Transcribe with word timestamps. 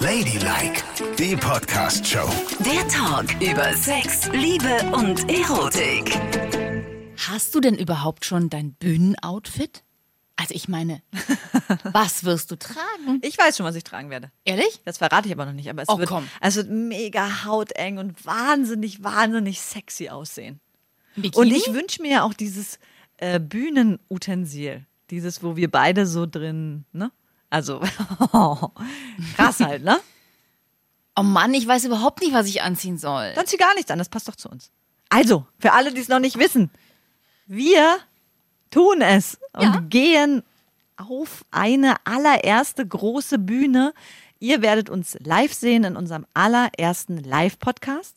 Ladylike, 0.00 0.82
die 1.18 1.36
Podcast-Show. 1.36 2.28
Der 2.64 2.86
Talk 2.88 3.26
über 3.42 3.72
Sex, 3.74 4.28
Liebe 4.32 4.82
und 4.94 5.28
Erotik. 5.30 6.18
Hast 7.28 7.54
du 7.54 7.60
denn 7.60 7.76
überhaupt 7.76 8.24
schon 8.24 8.48
dein 8.48 8.72
Bühnenoutfit? 8.72 9.82
Also 10.36 10.54
ich 10.54 10.68
meine, 10.68 11.02
was 11.92 12.24
wirst 12.24 12.50
du 12.50 12.56
tragen? 12.56 13.20
Ich 13.22 13.36
weiß 13.36 13.56
schon, 13.58 13.66
was 13.66 13.74
ich 13.76 13.84
tragen 13.84 14.08
werde. 14.10 14.30
Ehrlich? 14.44 14.80
Das 14.84 14.98
verrate 14.98 15.28
ich 15.28 15.34
aber 15.34 15.44
noch 15.46 15.52
nicht. 15.52 15.68
Aber 15.68 15.82
es, 15.82 15.88
Oh, 15.88 15.98
wird, 15.98 16.08
komm. 16.08 16.26
es 16.40 16.56
wird 16.56 16.70
mega 16.70 17.44
hauteng 17.44 17.98
und 17.98 18.24
wahnsinnig, 18.24 19.02
wahnsinnig 19.04 19.60
sexy 19.60 20.08
aussehen. 20.08 20.60
Bikini? 21.16 21.36
Und 21.36 21.50
ich 21.54 21.72
wünsche 21.74 22.00
mir 22.00 22.10
ja 22.10 22.22
auch 22.22 22.34
dieses 22.34 22.78
äh, 23.18 23.38
Bühnenutensil. 23.38 24.86
Dieses, 25.10 25.42
wo 25.42 25.56
wir 25.56 25.70
beide 25.70 26.06
so 26.06 26.24
drin, 26.24 26.84
ne? 26.92 27.10
Also, 27.50 27.80
krass 29.36 29.60
halt, 29.60 29.82
ne? 29.84 29.98
oh 31.16 31.22
Mann, 31.22 31.52
ich 31.54 31.66
weiß 31.66 31.84
überhaupt 31.84 32.20
nicht, 32.20 32.32
was 32.32 32.46
ich 32.46 32.62
anziehen 32.62 32.96
soll. 32.96 33.32
Dann 33.34 33.46
zieh 33.46 33.56
gar 33.56 33.74
nichts 33.74 33.90
an, 33.90 33.98
das 33.98 34.08
passt 34.08 34.28
doch 34.28 34.36
zu 34.36 34.48
uns. 34.48 34.70
Also, 35.08 35.44
für 35.58 35.72
alle, 35.72 35.92
die 35.92 36.00
es 36.00 36.08
noch 36.08 36.20
nicht 36.20 36.38
wissen, 36.38 36.70
wir 37.46 37.98
tun 38.70 39.00
es 39.02 39.38
und 39.54 39.62
Ja. 39.74 39.80
gehen 39.88 40.42
auf 40.96 41.44
eine 41.50 41.96
allererste 42.06 42.86
große 42.86 43.38
Bühne. 43.38 43.92
Ihr 44.38 44.62
werdet 44.62 44.88
uns 44.88 45.16
live 45.20 45.52
sehen 45.52 45.82
in 45.84 45.96
unserem 45.96 46.26
allerersten 46.34 47.18
Live-Podcast 47.18 48.16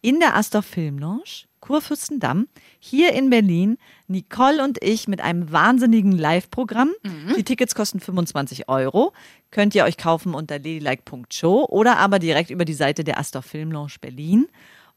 in 0.00 0.18
der 0.18 0.34
Astor 0.34 0.62
Film 0.62 0.98
Lounge, 0.98 1.44
Kurfürstendamm, 1.60 2.48
hier 2.80 3.12
in 3.12 3.30
Berlin. 3.30 3.78
Nicole 4.12 4.62
und 4.62 4.78
ich 4.82 5.08
mit 5.08 5.20
einem 5.20 5.50
wahnsinnigen 5.50 6.12
Live-Programm. 6.12 6.92
Die 7.36 7.42
Tickets 7.42 7.74
kosten 7.74 7.98
25 7.98 8.68
Euro. 8.68 9.12
Könnt 9.50 9.74
ihr 9.74 9.82
euch 9.84 9.96
kaufen 9.96 10.34
unter 10.34 10.56
ladylike.show 10.58 11.66
oder 11.68 11.96
aber 11.98 12.18
direkt 12.20 12.50
über 12.50 12.64
die 12.64 12.74
Seite 12.74 13.02
der 13.02 13.18
Astor 13.18 13.42
Film 13.42 13.72
Lounge 13.72 13.94
Berlin. 14.00 14.46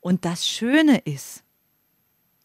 Und 0.01 0.23
das 0.25 0.47
Schöne 0.47 0.99
ist, 0.99 1.41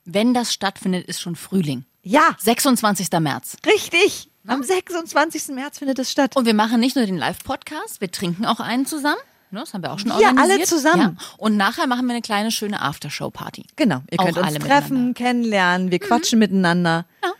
Wenn 0.06 0.32
das 0.32 0.52
stattfindet, 0.54 1.06
ist 1.06 1.20
schon 1.20 1.36
Frühling. 1.36 1.84
ja, 2.02 2.34
26. 2.38 3.10
März. 3.20 3.56
richtig. 3.66 4.28
Am 4.46 4.62
26. 4.62 5.48
März 5.54 5.78
findet 5.78 5.98
es 5.98 6.10
statt. 6.10 6.34
Und 6.36 6.46
wir 6.46 6.54
machen 6.54 6.80
nicht 6.80 6.96
nur 6.96 7.04
den 7.04 7.18
Live-Podcast, 7.18 8.00
wir 8.00 8.10
trinken 8.10 8.46
auch 8.46 8.58
einen 8.58 8.86
zusammen. 8.86 9.20
Ne, 9.50 9.60
Das 9.60 9.74
haben 9.74 9.82
wir 9.82 9.92
auch 9.92 9.98
schon 9.98 10.10
Wir 10.10 10.16
alle 10.16 10.26
organisiert. 10.28 10.66
zusammen. 10.68 11.18
Ja. 11.20 11.26
Und 11.38 11.56
nachher 11.56 11.86
machen 11.86 12.06
wir 12.06 12.12
eine 12.12 12.22
kleine 12.22 12.50
schöne 12.50 12.80
Aftershow-Party. 12.82 13.64
Genau, 13.76 14.02
ihr 14.10 14.20
Auch 14.20 14.24
könnt 14.26 14.38
uns 14.38 14.46
alle 14.46 14.58
treffen, 14.58 15.14
kennenlernen, 15.14 15.90
wir 15.90 15.98
quatschen 15.98 16.38
miteinander. 16.38 17.06
Ja. 17.24 17.32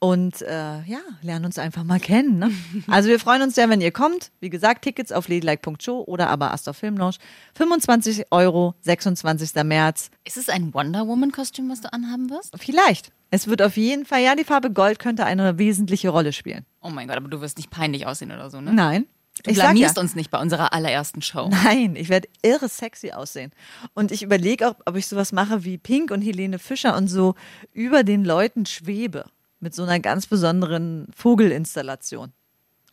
Und 0.00 0.42
äh, 0.42 0.82
ja, 0.82 0.98
lernen 1.22 1.46
uns 1.46 1.58
einfach 1.58 1.82
mal 1.82 1.98
kennen. 1.98 2.38
Ne? 2.38 2.50
Also 2.88 3.08
wir 3.08 3.18
freuen 3.18 3.40
uns 3.40 3.54
sehr, 3.54 3.70
wenn 3.70 3.80
ihr 3.80 3.90
kommt. 3.90 4.30
Wie 4.40 4.50
gesagt, 4.50 4.82
Tickets 4.82 5.10
auf 5.12 5.28
ladylike.show 5.28 6.04
oder 6.06 6.28
aber 6.28 6.52
Astor 6.52 6.74
Film 6.74 6.98
Lounge. 6.98 7.16
25 7.54 8.26
Euro, 8.30 8.74
26. 8.82 9.54
März. 9.64 10.10
Ist 10.26 10.36
es 10.36 10.50
ein 10.50 10.74
Wonder 10.74 11.06
Woman-Kostüm, 11.08 11.70
was 11.70 11.80
du 11.80 11.90
anhaben 11.90 12.28
wirst? 12.28 12.52
Vielleicht. 12.58 13.12
Es 13.30 13.46
wird 13.48 13.62
auf 13.62 13.78
jeden 13.78 14.04
Fall, 14.04 14.22
ja, 14.22 14.36
die 14.36 14.44
Farbe 14.44 14.70
Gold 14.70 14.98
könnte 14.98 15.24
eine 15.24 15.56
wesentliche 15.56 16.10
Rolle 16.10 16.34
spielen. 16.34 16.66
Oh 16.82 16.90
mein 16.90 17.08
Gott, 17.08 17.16
aber 17.16 17.28
du 17.28 17.40
wirst 17.40 17.56
nicht 17.56 17.70
peinlich 17.70 18.06
aussehen 18.06 18.30
oder 18.30 18.50
so, 18.50 18.60
ne? 18.60 18.74
Nein. 18.74 19.06
Du 19.42 19.50
ich 19.50 19.56
sag 19.56 19.64
ja, 19.64 19.70
blamierst 19.72 19.98
uns 19.98 20.14
nicht 20.14 20.30
bei 20.30 20.40
unserer 20.40 20.72
allerersten 20.72 21.20
Show. 21.20 21.48
Nein, 21.48 21.96
ich 21.96 22.08
werde 22.08 22.28
irre 22.42 22.68
sexy 22.68 23.10
aussehen. 23.10 23.52
Und 23.92 24.12
ich 24.12 24.22
überlege 24.22 24.68
auch, 24.68 24.76
ob 24.86 24.96
ich 24.96 25.06
sowas 25.06 25.32
mache 25.32 25.64
wie 25.64 25.76
Pink 25.76 26.10
und 26.10 26.22
Helene 26.22 26.58
Fischer 26.58 26.96
und 26.96 27.08
so 27.08 27.34
über 27.72 28.04
den 28.04 28.24
Leuten 28.24 28.64
schwebe. 28.64 29.24
Mit 29.58 29.74
so 29.74 29.82
einer 29.82 29.98
ganz 29.98 30.26
besonderen 30.26 31.08
Vogelinstallation. 31.16 32.32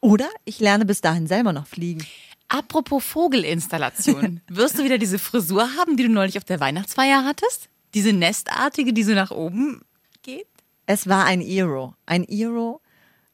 Oder 0.02 0.28
ich 0.46 0.60
lerne 0.60 0.86
bis 0.86 1.02
dahin 1.02 1.28
selber 1.28 1.54
noch 1.54 1.68
fliegen. 1.68 2.06
Apropos 2.48 3.04
Vogelinstallation, 3.06 4.42
wirst 4.50 4.80
du 4.80 4.84
wieder 4.84 4.98
diese 4.98 5.20
Frisur 5.20 5.76
haben, 5.78 5.96
die 5.96 6.04
du 6.04 6.10
neulich 6.10 6.38
auf 6.38 6.44
der 6.44 6.60
Weihnachtsfeier 6.60 7.24
hattest? 7.24 7.70
Diese 7.94 8.14
nestartige, 8.14 8.94
die 8.94 9.04
so 9.04 9.14
nach 9.14 9.32
oben 9.32 9.82
geht? 10.24 10.48
Es 10.86 11.08
war 11.08 11.26
ein 11.26 11.42
Iro. 11.42 11.94
Ein 12.06 12.24
Iro, 12.24 12.82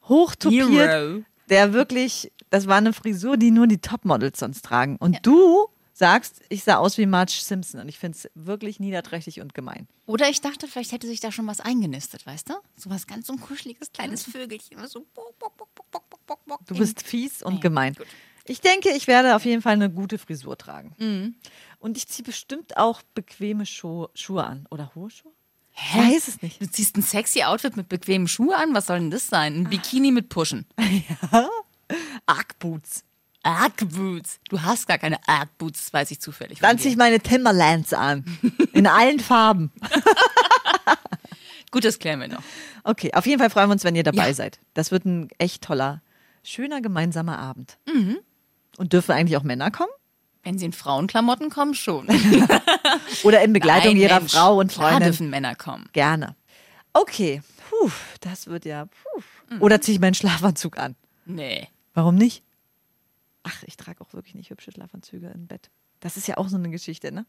hochtopiert, 0.04 0.70
Iro. 0.70 1.24
der 1.50 1.74
wirklich, 1.74 2.32
das 2.50 2.68
war 2.68 2.78
eine 2.78 2.94
Frisur, 2.94 3.38
die 3.38 3.52
nur 3.52 3.68
die 3.68 3.80
Topmodels 3.80 4.40
sonst 4.40 4.64
tragen. 4.66 4.96
Und 4.98 5.18
du 5.26 5.68
sagst, 5.94 6.42
ich 6.50 6.64
sah 6.64 6.76
aus 6.78 6.98
wie 7.00 7.06
Marge 7.08 7.32
Simpson. 7.32 7.82
Und 7.82 7.90
ich 7.90 7.98
finde 7.98 8.18
es 8.18 8.30
wirklich 8.36 8.80
niederträchtig 8.80 9.42
und 9.42 9.54
gemein. 9.54 9.88
Oder 10.06 10.30
ich 10.30 10.42
dachte, 10.42 10.68
vielleicht 10.68 10.92
hätte 10.92 11.08
sich 11.08 11.20
da 11.20 11.32
schon 11.32 11.48
was 11.48 11.60
eingenistet, 11.60 12.26
weißt 12.26 12.50
du? 12.50 12.54
So 12.76 12.90
was 12.90 13.08
ganz 13.08 13.28
so 13.28 13.34
ein 13.34 13.42
kuscheliges 13.42 13.92
kleines 13.92 14.24
Vögelchen. 14.24 14.78
So 14.88 15.06
bock, 15.16 15.38
bock, 15.40 15.56
bock. 16.46 16.60
Du 16.68 16.76
bist 16.78 17.02
fies 17.02 17.42
und 17.42 17.56
Nee, 17.56 17.60
gemein. 17.62 17.94
gut. 17.96 18.08
Ich 18.46 18.62
denke, 18.62 18.90
ich 18.92 19.08
werde 19.08 19.36
auf 19.36 19.44
jeden 19.44 19.62
Fall 19.62 19.74
eine 19.74 19.90
gute 19.90 20.18
Frisur 20.18 20.58
tragen. 20.58 21.36
Und 21.80 21.98
ich 21.98 22.08
ziehe 22.08 22.24
bestimmt 22.26 22.78
auch 22.78 23.02
bequeme 23.14 23.66
Schuhe, 23.66 24.10
Schuhe 24.14 24.46
an. 24.46 24.68
Oder 24.70 24.92
hohe 24.96 25.10
Schuhe? 25.10 25.32
Hä? 25.72 26.14
Weiß 26.16 26.28
es 26.28 26.42
nicht. 26.42 26.62
Du 26.62 26.70
ziehst 26.70 26.96
ein 26.98 27.02
sexy 27.04 27.44
Outfit 27.44 27.76
mit 27.76 27.90
bequemen 27.90 28.28
Schuhen 28.28 28.54
an? 28.54 28.74
Was 28.74 28.86
soll 28.88 29.00
denn 29.00 29.12
das 29.12 29.28
sein? 29.28 29.56
Ein 29.56 29.70
Bikini 29.70 30.12
mit 30.12 30.30
Pushen. 30.30 30.66
Arc-Boots. 32.28 33.04
Arc-Boots. 33.44 34.40
Du 34.50 34.62
hast 34.62 34.88
gar 34.88 34.98
keine 34.98 35.18
Arc-Boots, 35.28 35.86
das 35.86 35.94
weiß 35.94 36.12
ich 36.12 36.20
zufällig. 36.22 36.60
Dann 36.60 36.78
ziehe 36.78 36.92
ich 36.92 36.98
meine 36.98 37.20
Timberlands 37.20 37.94
an. 37.94 38.24
In 38.74 38.86
allen 38.88 39.20
Farben. 39.20 39.72
Gut, 41.72 41.84
das 41.86 42.00
klären 42.00 42.20
wir 42.22 42.28
noch. 42.28 42.42
Okay, 42.84 43.14
auf 43.14 43.26
jeden 43.26 43.40
Fall 43.40 43.50
freuen 43.50 43.70
wir 43.70 43.74
uns, 43.74 43.84
wenn 43.84 43.96
ihr 43.96 44.04
dabei 44.04 44.28
Ja. 44.28 44.34
seid. 44.34 44.60
Das 44.74 44.92
wird 44.92 45.06
ein 45.06 45.30
echt 45.38 45.64
toller, 45.64 46.02
schöner 46.44 46.82
gemeinsamer 46.82 47.38
Abend. 47.40 47.78
Und 48.78 48.94
dürfen 48.94 49.12
eigentlich 49.12 49.38
auch 49.38 49.44
Männer 49.44 49.70
kommen? 49.72 49.92
Wenn 50.44 50.58
sie 50.58 50.66
in 50.66 50.72
Frauenklamotten 50.74 51.50
kommen, 51.50 51.74
schon. 51.74 52.08
Oder 53.24 53.42
in 53.44 53.52
Begleitung 53.52 53.94
Nein, 53.94 54.02
ihrer 54.02 54.20
Mensch, 54.20 54.32
Frau 54.32 54.60
und 54.60 54.72
Klar 54.72 54.92
Freundin? 54.92 55.10
dürfen 55.10 55.30
Männer 55.30 55.56
kommen. 55.56 55.90
Gerne. 55.92 56.36
Okay, 56.94 57.42
puh, 57.70 57.92
das 58.22 58.48
wird 58.48 58.64
ja. 58.64 58.86
Puh. 58.86 59.22
Mhm. 59.56 59.62
Oder 59.62 59.82
ziehe 59.82 59.96
ich 59.96 60.02
meinen 60.02 60.14
Schlafanzug 60.14 60.78
an? 60.78 60.96
Nee. 61.26 61.68
Warum 61.98 62.14
nicht? 62.14 62.44
Ach, 63.42 63.64
ich 63.64 63.76
trage 63.76 64.02
auch 64.02 64.14
wirklich 64.14 64.36
nicht 64.36 64.52
hübsche 64.52 64.72
Schlafanzüge 64.72 65.32
im 65.34 65.48
Bett. 65.48 65.72
Das 66.00 66.16
ist 66.16 66.28
ja 66.28 66.38
auch 66.38 66.48
so 66.48 66.56
eine 66.56 66.70
Geschichte, 66.70 67.12
ne? 67.12 67.26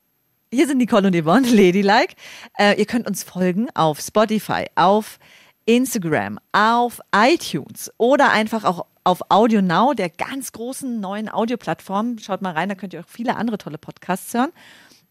Hier 0.52 0.66
sind 0.66 0.76
Nicole 0.76 1.06
und 1.06 1.16
Yvonne, 1.16 1.48
Ladylike. 1.50 2.14
Äh, 2.58 2.78
ihr 2.78 2.84
könnt 2.84 3.06
uns 3.06 3.22
folgen 3.22 3.70
auf 3.74 3.98
Spotify, 3.98 4.66
auf 4.74 5.18
Instagram, 5.64 6.38
auf 6.52 7.00
iTunes 7.16 7.90
oder 7.96 8.30
einfach 8.30 8.64
auch 8.64 8.84
auf 9.04 9.22
Audio 9.30 9.62
Now, 9.62 9.94
der 9.94 10.10
ganz 10.10 10.52
großen 10.52 11.00
neuen 11.00 11.30
Audioplattform. 11.30 12.18
Schaut 12.18 12.42
mal 12.42 12.52
rein, 12.52 12.68
da 12.68 12.74
könnt 12.74 12.92
ihr 12.92 13.00
auch 13.00 13.08
viele 13.08 13.36
andere 13.36 13.56
tolle 13.56 13.78
Podcasts 13.78 14.34
hören. 14.34 14.52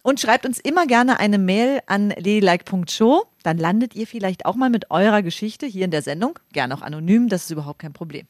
Und 0.04 0.20
schreibt 0.20 0.46
uns 0.46 0.60
immer 0.60 0.86
gerne 0.86 1.20
eine 1.20 1.40
Mail 1.40 1.80
an 1.88 2.10
ladylike.show. 2.10 3.26
Dann 3.42 3.58
landet 3.58 3.96
ihr 3.96 4.06
vielleicht 4.06 4.46
auch 4.46 4.56
mal 4.56 4.70
mit 4.70 4.92
eurer 4.92 5.24
Geschichte 5.24 5.66
hier 5.66 5.86
in 5.86 5.92
der 5.92 6.04
Sendung. 6.04 6.38
Gerne 6.54 6.76
auch 6.76 6.84
anonym, 6.84 7.28
das 7.28 7.46
ist 7.46 7.50
überhaupt 7.50 7.80
kein 7.80 7.94
Problem. 7.94 8.28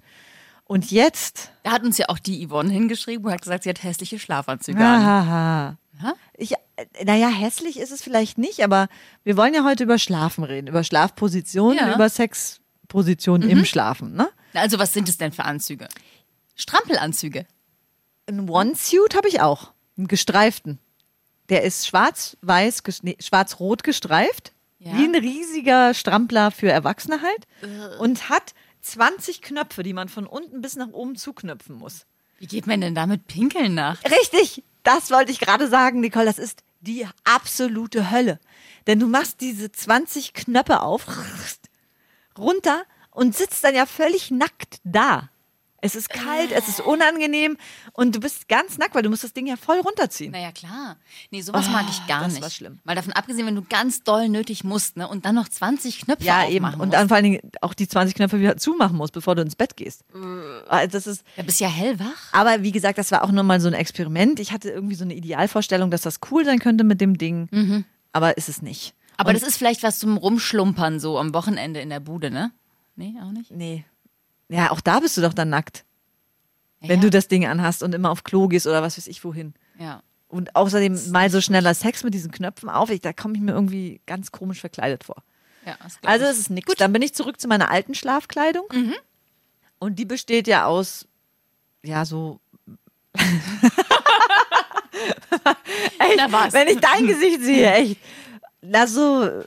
Und 0.67 0.91
jetzt 0.91 1.51
Da 1.63 1.71
hat 1.71 1.83
uns 1.83 1.97
ja 1.97 2.07
auch 2.09 2.19
die 2.19 2.45
Yvonne 2.47 2.71
hingeschrieben 2.71 3.25
und 3.25 3.31
hat 3.31 3.41
gesagt, 3.41 3.63
sie 3.63 3.69
hat 3.69 3.81
hässliche 3.83 4.19
Schlafanzüge 4.19 4.77
an. 4.79 5.05
Haha. 5.05 5.77
Ha? 6.03 6.13
Ich, 6.33 6.51
äh, 6.53 7.05
naja, 7.05 7.29
hässlich 7.29 7.79
ist 7.79 7.91
es 7.91 8.01
vielleicht 8.03 8.37
nicht, 8.37 8.63
aber 8.63 8.87
wir 9.23 9.35
wollen 9.37 9.53
ja 9.53 9.63
heute 9.63 9.83
über 9.83 9.97
Schlafen 9.97 10.43
reden, 10.43 10.67
über 10.67 10.83
Schlafpositionen, 10.83 11.77
Ja. 11.77 11.95
über 11.95 12.07
Sexpositionen 12.09 13.49
im 13.49 13.65
Schlafen. 13.65 14.13
Ne? 14.15 14.29
Also 14.53 14.77
was 14.77 14.93
sind 14.93 15.09
es 15.09 15.17
denn 15.17 15.31
für 15.31 15.45
Anzüge? 15.45 15.87
Strampelanzüge. 16.55 17.45
Ein 18.27 18.49
One-Suit 18.49 19.15
habe 19.15 19.27
ich 19.27 19.41
auch, 19.41 19.71
einen 19.97 20.07
gestreiften. 20.07 20.79
Der 21.49 21.63
ist 21.63 21.87
schwarz-weiß, 21.87 22.83
nee, 23.03 23.15
schwarz-rot 23.21 23.83
gestreift, 23.83 24.51
Ja. 24.79 24.97
wie 24.97 25.05
ein 25.05 25.15
riesiger 25.15 25.93
Strampler 25.93 26.51
für 26.51 26.69
Erwachsene 26.69 27.21
halt 27.21 27.99
und 27.99 28.29
hat 28.29 28.53
20 28.91 29.41
Knöpfe, 29.41 29.83
die 29.83 29.93
man 29.93 30.09
von 30.09 30.27
unten 30.27 30.61
bis 30.61 30.75
nach 30.75 30.89
oben 30.89 31.15
zuknöpfen 31.15 31.75
muss. 31.75 32.05
Wie 32.39 32.47
geht 32.47 32.67
man 32.67 32.81
denn 32.81 32.95
damit 32.95 33.27
pinkeln 33.27 33.73
nach? 33.73 34.03
Richtig, 34.03 34.63
das 34.83 35.11
wollte 35.11 35.31
ich 35.31 35.39
gerade 35.39 35.67
sagen, 35.67 35.99
Nicole. 35.99 36.25
Das 36.25 36.39
ist 36.39 36.63
die 36.81 37.07
absolute 37.23 38.11
Hölle. 38.11 38.39
Denn 38.85 38.99
du 38.99 39.07
machst 39.07 39.41
diese 39.41 39.71
20 39.71 40.33
Knöpfe 40.33 40.81
auf, 40.81 41.05
runter 42.37 42.83
und 43.11 43.35
sitzt 43.35 43.63
dann 43.63 43.75
ja 43.75 43.85
völlig 43.85 44.31
nackt 44.31 44.79
da. 44.83 45.29
Es 45.79 45.95
ist 45.95 46.09
kalt, 46.09 46.51
es 46.51 46.67
ist 46.67 46.79
unangenehm 46.81 47.55
und 47.93 48.15
du 48.15 48.19
bist 48.19 48.47
ganz 48.49 48.79
nackt, 48.79 48.95
weil 48.95 49.03
du 49.03 49.09
musst 49.09 49.23
das 49.23 49.33
Ding 49.33 49.45
ja 49.45 49.55
voll 49.57 49.79
runterziehen. 49.79 50.31
Naja, 50.31 50.51
klar. 50.51 50.97
Nee, 51.29 51.41
sowas 51.41 51.69
mag 51.69 51.85
ich 51.89 52.05
gar 52.07 52.23
das 52.23 52.33
nicht. 52.33 52.41
war 52.41 52.49
schlimm. 52.49 52.79
Mal 52.83 52.95
davon 52.95 53.13
abgesehen, 53.13 53.45
wenn 53.45 53.53
du 53.55 53.61
ganz 53.61 54.01
doll 54.03 54.27
nötig 54.27 54.63
musst, 54.63 54.97
ne? 54.97 55.07
Und 55.07 55.25
dann 55.25 55.35
noch 55.35 55.47
20 55.47 56.01
Knöpfe 56.01 56.23
Ja, 56.25 56.47
eben. 56.49 56.65
Und 56.65 56.77
musst. 56.79 56.93
dann 56.93 57.07
vor 57.09 57.15
allen 57.15 57.25
Dingen 57.25 57.51
auch 57.61 57.75
die 57.75 57.87
20 57.87 58.15
Knöpfe 58.15 58.39
wieder 58.39 58.57
zumachen 58.57 58.97
musst, 58.97 59.13
bevor 59.13 59.35
du 59.35 59.43
ins 59.43 59.55
Bett 59.55 59.77
gehst. 59.77 60.03
Also 60.67 60.87
Das 60.91 61.05
ist, 61.05 61.23
Da 61.35 61.43
bist 61.43 61.59
du 61.59 61.65
ja 61.65 61.69
hellwach. 61.69 62.31
Aber 62.31 62.63
wie 62.63 62.71
gesagt, 62.71 62.97
das 62.97 63.11
war 63.11 63.23
auch 63.23 63.31
nur 63.31 63.43
mal 63.43 63.61
so 63.61 63.67
ein 63.67 63.73
Experiment. 63.75 64.39
Ich 64.39 64.51
hatte 64.51 64.69
irgendwie 64.71 64.95
so 64.95 65.03
eine 65.03 65.13
Idealvorstellung, 65.13 65.91
dass 65.91 66.01
das 66.01 66.19
cool 66.31 66.43
sein 66.43 66.57
könnte 66.59 66.83
mit 66.83 67.01
dem 67.01 67.17
Ding. 67.19 67.85
Aber 68.13 68.35
ist 68.37 68.49
es 68.49 68.63
nicht. 68.63 68.95
Aber 69.17 69.31
das 69.33 69.43
ist 69.43 69.57
vielleicht 69.57 69.83
was 69.83 69.99
zum 69.99 70.17
Rumschlumpern 70.17 70.99
so 70.99 71.19
am 71.19 71.33
Wochenende 71.35 71.81
in 71.81 71.89
der 71.89 71.99
Bude, 71.99 72.31
ne? 72.31 72.51
Nee, 72.95 73.13
auch 73.23 73.31
nicht? 73.31 73.51
Nee. 73.51 73.85
Ja, 74.49 74.71
auch 74.71 74.81
da 74.81 74.99
bist 74.99 75.17
du 75.17 75.21
doch 75.21 75.33
dann 75.33 75.49
nackt. 75.49 75.83
wenn 76.79 76.99
Ja. 76.99 77.01
du 77.05 77.09
das 77.09 77.27
Ding 77.27 77.45
anhast 77.45 77.81
und 77.83 77.93
immer 77.95 78.11
auf 78.11 78.23
Klo 78.23 78.47
gehst 78.47 78.67
oder 78.67 78.81
was 78.83 78.97
weiß 78.97 79.07
ich 79.07 79.23
wohin. 79.23 79.53
Ja. 79.79 80.01
Und 80.29 80.55
außerdem 80.55 81.11
mal 81.11 81.29
so 81.29 81.41
schneller 81.41 81.73
Sex 81.73 82.03
mit 82.03 82.13
diesen 82.13 82.31
Knöpfen 82.31 82.69
auf. 82.69 82.89
Ich, 82.89 83.01
da 83.01 83.13
komme 83.13 83.33
ich 83.35 83.41
mir 83.41 83.53
irgendwie 83.53 84.01
ganz 84.05 84.31
komisch 84.31 84.59
verkleidet 84.59 85.03
vor. 85.05 85.23
ja 85.65 85.75
Also 86.03 86.25
es 86.25 86.37
ist 86.37 86.49
nichts. 86.49 86.73
Dann 86.75 86.93
bin 86.93 87.01
ich 87.01 87.13
zurück 87.13 87.39
zu 87.41 87.47
meiner 87.47 87.71
alten 87.71 87.95
Schlafkleidung. 87.95 88.65
Mhm. 88.71 88.93
Und 89.79 89.97
die 89.99 90.05
besteht 90.05 90.47
ja 90.47 90.65
aus, 90.65 91.07
ja, 91.83 92.03
so. 92.05 92.39
Na 96.17 96.31
was? 96.31 96.53
Wenn 96.53 96.67
ich 96.67 96.79
dein 96.79 97.07
Gesicht 97.07 97.41
sehe, 97.41 97.71
echt. 97.73 97.97
Na, 98.61 98.87
so 98.87 99.43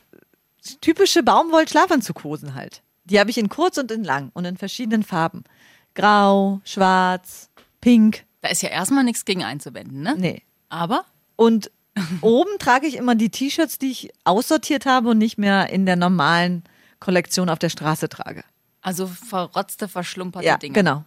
typische 0.81 1.23
Baumwoll-Schlafanzughosen 1.23 2.55
halt. 2.55 2.83
Die 3.11 3.19
habe 3.21 3.31
ich 3.31 3.39
in 3.39 3.49
kurz 3.49 3.77
und 3.79 3.91
in 3.91 4.05
lang 4.05 4.31
und 4.35 4.45
in 4.45 4.57
verschiedenen 4.57 5.03
Farben. 5.03 5.45
Grau, 5.95 6.61
schwarz, 6.65 7.51
pink. 7.81 8.25
Da 8.41 8.49
ist 8.49 8.63
ja 8.63 8.69
erstmal 8.71 9.05
nichts 9.05 9.25
gegen 9.25 9.43
einzuwenden, 9.45 10.03
ne? 10.03 10.15
Nee. 10.17 10.43
Aber 10.69 11.05
Und 11.37 11.71
oben 12.21 12.51
trage 12.59 12.87
ich 12.87 12.95
immer 12.97 13.15
die 13.17 13.31
T-Shirts, 13.31 13.79
die 13.79 13.91
ich 13.91 14.11
aussortiert 14.25 14.87
habe 14.87 15.11
und 15.11 15.19
nicht 15.19 15.37
mehr 15.39 15.71
in 15.71 15.85
der 15.87 15.97
normalen 15.97 16.63
Kollektion 17.01 17.49
auf 17.49 17.59
der 17.59 17.69
Straße 17.71 18.09
trage. 18.09 18.45
also 18.83 19.07
verrotzte, 19.07 19.89
verschlumperte 19.89 20.47
Ja, 20.47 20.57
Dinge. 20.57 20.73
genau. 20.75 21.05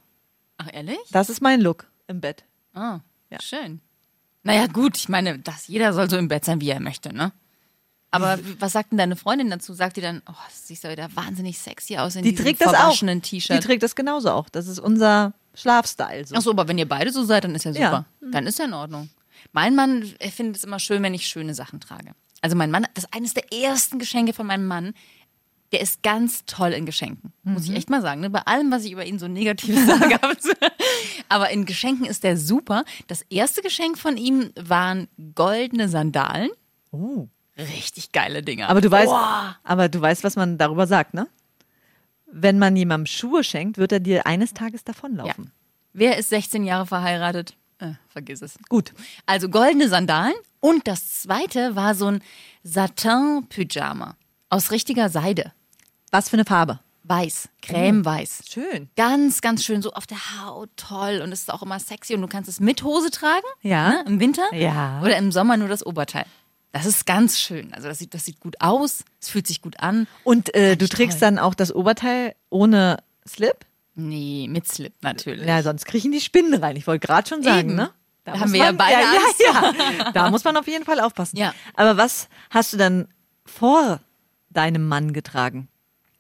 Ach, 0.58 0.68
ehrlich? 0.72 1.00
Das 1.12 1.30
ist 1.30 1.42
mein 1.42 1.60
Look 1.62 1.88
im 2.08 2.20
Bett. 2.22 2.44
Ah, 2.74 3.00
Ja. 3.32 3.40
schön. 3.42 3.80
Naja, 4.44 4.68
gut, 4.68 4.98
ich 4.98 5.08
meine, 5.10 5.40
das, 5.40 5.68
jeder 5.68 5.94
soll 5.94 6.10
so 6.10 6.18
im 6.18 6.28
Bett 6.28 6.44
sein, 6.46 6.60
wie 6.62 6.70
er 6.70 6.80
möchte, 6.82 7.14
ne? 7.16 7.32
Aber 8.14 8.40
was 8.60 8.72
sagt 8.74 8.92
denn 8.92 8.98
deine 8.98 9.16
Freundin 9.16 9.50
dazu? 9.50 9.74
Sagt 9.74 9.98
die 9.98 10.02
dann, 10.02 10.22
oh, 10.30 10.34
das 10.48 10.68
siehst 10.68 10.84
du 10.84 10.90
wieder 10.90 11.10
wahnsinnig 11.16 11.58
sexy 11.58 11.98
aus 11.98 12.16
in 12.16 12.24
Die 12.24 12.30
diesem 12.32 12.46
trägt 12.46 12.62
das 12.62 12.70
auch. 12.70 12.78
verwaschenen 12.78 13.22
Die 13.22 13.30
T-Shirt. 13.40 13.64
trägt 13.64 13.84
das 13.84 13.96
genauso 13.96 14.30
auch. 14.32 14.50
Das 14.50 14.68
ist 14.68 14.80
unser 14.80 15.34
Schlafstyle. 15.56 16.26
So. 16.26 16.36
Ach 16.38 16.42
so, 16.42 16.52
aber 16.52 16.68
wenn 16.68 16.78
ihr 16.78 16.88
beide 16.88 17.12
so 17.12 17.24
seid, 17.24 17.44
dann 17.44 17.56
ist 17.56 17.66
ja 17.66 17.72
Ja. 17.72 17.90
super. 17.90 18.06
Dann 18.32 18.48
ist 18.48 18.60
ja 18.60 18.66
in 18.66 18.74
Ordnung. 18.74 19.10
Mein 19.52 19.76
Mann 19.76 20.14
er 20.20 20.32
findet 20.32 20.58
es 20.58 20.64
immer 20.64 20.80
schön, 20.80 21.02
wenn 21.04 21.14
ich 21.14 21.28
schöne 21.28 21.54
Sachen 21.54 21.80
trage. 21.80 22.12
Also 22.42 22.56
mein 22.56 22.72
Mann, 22.72 22.86
das 22.94 23.06
ist 23.06 23.14
eines 23.14 23.34
der 23.34 23.52
ersten 23.54 24.00
Geschenke 24.00 24.34
von 24.34 24.46
meinem 24.48 24.68
Mann. 24.68 24.94
Der 25.72 25.82
ist 25.82 26.04
ganz 26.04 26.46
toll 26.46 26.72
in 26.74 26.86
Geschenken, 26.86 27.34
muss 27.44 27.68
ich 27.68 27.76
echt 27.76 27.90
mal 27.90 28.04
sagen. 28.04 28.22
Ne? 28.22 28.30
Bei 28.30 28.42
allem, 28.42 28.70
was 28.70 28.86
ich 28.86 28.92
über 28.92 29.06
ihn 29.06 29.18
so 29.18 29.28
negativ 29.28 29.76
sage. 29.88 30.20
Aber 31.30 31.50
in 31.50 31.66
Geschenken 31.66 32.06
ist 32.06 32.24
der 32.24 32.38
super. 32.38 32.84
Das 33.08 33.24
erste 33.24 33.62
Geschenk 33.64 33.98
von 33.98 34.16
ihm 34.18 34.52
waren 34.56 35.08
goldene 35.34 35.90
Sandalen. 35.90 36.52
Oh. 36.92 37.28
Richtig 37.58 38.12
geile 38.12 38.42
Dinger. 38.42 38.70
Aber 38.70 38.82
du 38.82 38.90
weißt, 38.90 39.08
Boah. 39.12 39.58
aber 39.64 39.90
du 39.90 40.02
weißt, 40.02 40.24
was 40.24 40.36
man 40.36 40.58
darüber 40.58 40.88
sagt, 40.88 41.14
ne? 41.14 41.28
Wenn 42.26 42.58
man 42.58 42.76
jemandem 42.76 43.06
Schuhe 43.06 43.44
schenkt, 43.44 43.78
wird 43.78 43.92
er 43.92 44.00
dir 44.00 44.26
eines 44.26 44.54
Tages 44.54 44.82
Ja. 44.82 44.94
davonlaufen. 44.94 45.52
Wer 45.94 46.18
ist 46.18 46.30
16 46.30 46.64
Jahre 46.64 46.88
verheiratet? 46.88 47.56
Äh, 47.78 47.92
vergiss 48.10 48.42
es. 48.42 48.56
Gut. 48.70 48.94
Also 49.28 49.50
goldene 49.50 49.88
Sandalen. 49.88 50.34
Und 50.60 50.88
das 50.88 51.22
zweite 51.22 51.76
war 51.76 51.94
so 51.94 52.08
ein 52.08 52.24
Satin-Pyjama. 52.64 54.16
Aus 54.50 54.72
richtiger 54.72 55.10
Seide. 55.10 55.52
Was 56.12 56.30
für 56.30 56.36
eine 56.36 56.46
Farbe? 56.46 56.80
Weiß. 57.04 57.50
Cremeweiß. 57.62 58.44
Schön. 58.50 58.90
Ganz, 58.96 59.42
ganz 59.42 59.64
schön 59.64 59.82
so 59.82 59.92
auf 59.94 60.08
der 60.08 60.18
Haut. 60.42 60.70
Toll. 60.78 61.22
Und 61.24 61.32
es 61.34 61.42
ist 61.42 61.52
auch 61.54 61.62
immer 61.62 61.80
sexy. 61.80 62.16
Und 62.16 62.22
du 62.22 62.28
kannst 62.28 62.50
es 62.50 62.60
mit 62.60 62.84
Hose 62.84 63.12
tragen. 63.12 63.46
Ja. 63.62 63.90
Ne, 63.90 64.04
Im 64.08 64.20
Winter. 64.20 64.44
Ja. 64.54 65.02
Oder 65.02 65.18
im 65.18 65.32
Sommer 65.32 65.58
nur 65.58 65.68
das 65.68 65.86
Oberteil. 65.86 66.26
Das 66.74 66.86
ist 66.86 67.06
ganz 67.06 67.40
schön. 67.40 67.74
Also 67.74 67.88
das 67.88 68.00
sieht, 68.00 68.14
das 68.14 68.26
sieht 68.26 68.40
gut 68.42 68.56
aus. 68.60 69.06
Es 69.22 69.30
fühlt 69.30 69.48
sich 69.48 69.62
gut 69.62 69.80
an. 69.80 70.08
Und 70.26 70.54
äh, 70.56 70.76
du 70.76 70.90
trägst 70.90 71.20
toll. 71.20 71.28
dann 71.30 71.40
auch 71.40 71.54
das 71.54 71.74
Oberteil 71.74 72.36
ohne 72.50 72.98
Slip? 73.28 73.66
Nee, 73.96 74.48
mit 74.50 74.68
Slip 74.68 74.94
natürlich. 75.02 75.48
Ja, 75.48 75.62
sonst 75.64 75.86
kriechen 75.86 76.12
die 76.12 76.20
Spinnen 76.20 76.56
rein. 76.62 76.76
Ich 76.76 76.88
wollte 76.88 77.06
gerade 77.08 77.30
schon 77.30 77.44
sagen, 77.44 77.70
Eben. 77.70 77.76
ne? 77.76 77.92
Da 78.26 78.40
haben 78.40 78.52
wir 78.52 78.60
ja 78.60 78.66
man- 78.68 78.78
beide 78.78 79.02
ja, 79.02 79.14
ja, 79.40 79.74
ja. 80.00 80.12
Da 80.14 80.30
muss 80.32 80.44
man 80.44 80.58
auf 80.58 80.68
jeden 80.68 80.84
Fall 80.84 81.00
aufpassen. 81.00 81.38
Ja. 81.38 81.54
Aber 81.76 81.96
was 81.98 82.28
hast 82.50 82.74
du 82.74 82.78
dann 82.78 83.08
vor 83.46 84.00
deinem 84.50 84.88
Mann 84.88 85.14
getragen? 85.14 85.68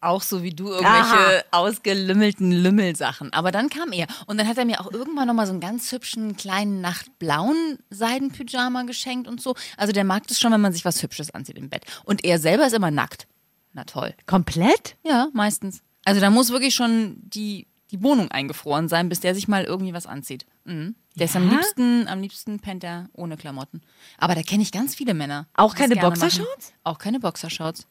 Auch 0.03 0.21
so 0.21 0.43
wie 0.43 0.51
du 0.51 0.67
irgendwelche 0.69 1.45
ausgelümmelten 1.51 2.51
Lümmelsachen. 2.51 3.31
Aber 3.33 3.51
dann 3.51 3.69
kam 3.69 3.91
er. 3.91 4.07
Und 4.27 4.37
dann 4.37 4.47
hat 4.47 4.57
er 4.57 4.65
mir 4.65 4.81
auch 4.81 4.91
irgendwann 4.91 5.27
nochmal 5.27 5.45
so 5.45 5.51
einen 5.53 5.61
ganz 5.61 5.91
hübschen 5.91 6.35
kleinen 6.35 6.81
nachtblauen 6.81 7.79
Seidenpyjama 7.89 8.83
geschenkt 8.83 9.27
und 9.27 9.41
so. 9.41 9.55
Also 9.77 9.93
der 9.93 10.03
mag 10.03 10.27
das 10.27 10.39
schon, 10.39 10.51
wenn 10.51 10.61
man 10.61 10.73
sich 10.73 10.85
was 10.85 11.01
Hübsches 11.01 11.31
anzieht 11.33 11.57
im 11.57 11.69
Bett. 11.69 11.85
Und 12.03 12.23
er 12.25 12.39
selber 12.39 12.67
ist 12.67 12.73
immer 12.73 12.91
nackt. 12.91 13.27
Na 13.73 13.85
toll. 13.85 14.13
Komplett? 14.25 14.95
Ja, 15.03 15.29
meistens. 15.33 15.81
Also 16.05 16.19
da 16.21 16.29
muss 16.29 16.51
wirklich 16.51 16.75
schon 16.75 17.15
die, 17.21 17.67
die 17.91 18.03
Wohnung 18.03 18.29
eingefroren 18.29 18.89
sein, 18.89 19.09
bis 19.09 19.19
der 19.21 19.33
sich 19.33 19.47
mal 19.47 19.63
irgendwie 19.63 19.93
was 19.93 20.05
anzieht. 20.05 20.45
Mhm. 20.65 20.95
Der 21.15 21.25
ist 21.25 21.35
am 21.35 21.47
Ja? 21.47 21.53
liebsten, 21.57 22.07
am 22.07 22.21
liebsten 22.21 22.59
pennt 22.59 22.83
er 22.83 23.09
ohne 23.13 23.37
Klamotten. 23.37 23.81
Aber 24.17 24.35
da 24.35 24.41
kenne 24.41 24.63
ich 24.63 24.71
ganz 24.71 24.95
viele 24.95 25.13
Männer. 25.13 25.47
Auch 25.53 25.75
keine 25.75 25.95
Boxershorts? 25.95 26.73
Auch 26.83 26.97
keine 26.97 27.19
Boxershorts. 27.19 27.87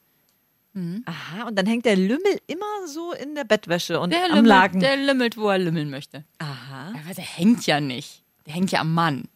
Aha, 0.75 1.49
und 1.49 1.57
dann 1.57 1.67
hängt 1.67 1.85
der 1.85 1.97
Lümmel 1.97 2.41
immer 2.47 2.87
so 2.89 3.13
in 3.13 3.35
der 3.35 3.45
Bettwäsche 3.45 4.01
und 4.01 4.11
Der 4.11 4.25
am 4.25 4.29
lümmelt, 4.31 4.47
Laken. 4.47 4.81
der 4.81 4.97
lümmelt, 4.97 5.37
wo 5.37 5.49
er 5.51 5.59
lümmeln 5.59 5.91
möchte. 5.91 6.25
Aha. 6.39 6.89
Aber 7.05 7.15
der 7.15 7.25
hängt 7.25 7.67
ja 7.67 7.81
nicht. 7.81 8.23
Der 8.47 8.55
hängt 8.55 8.71
ja 8.73 8.81
am 8.81 8.95
Mann. 8.95 9.29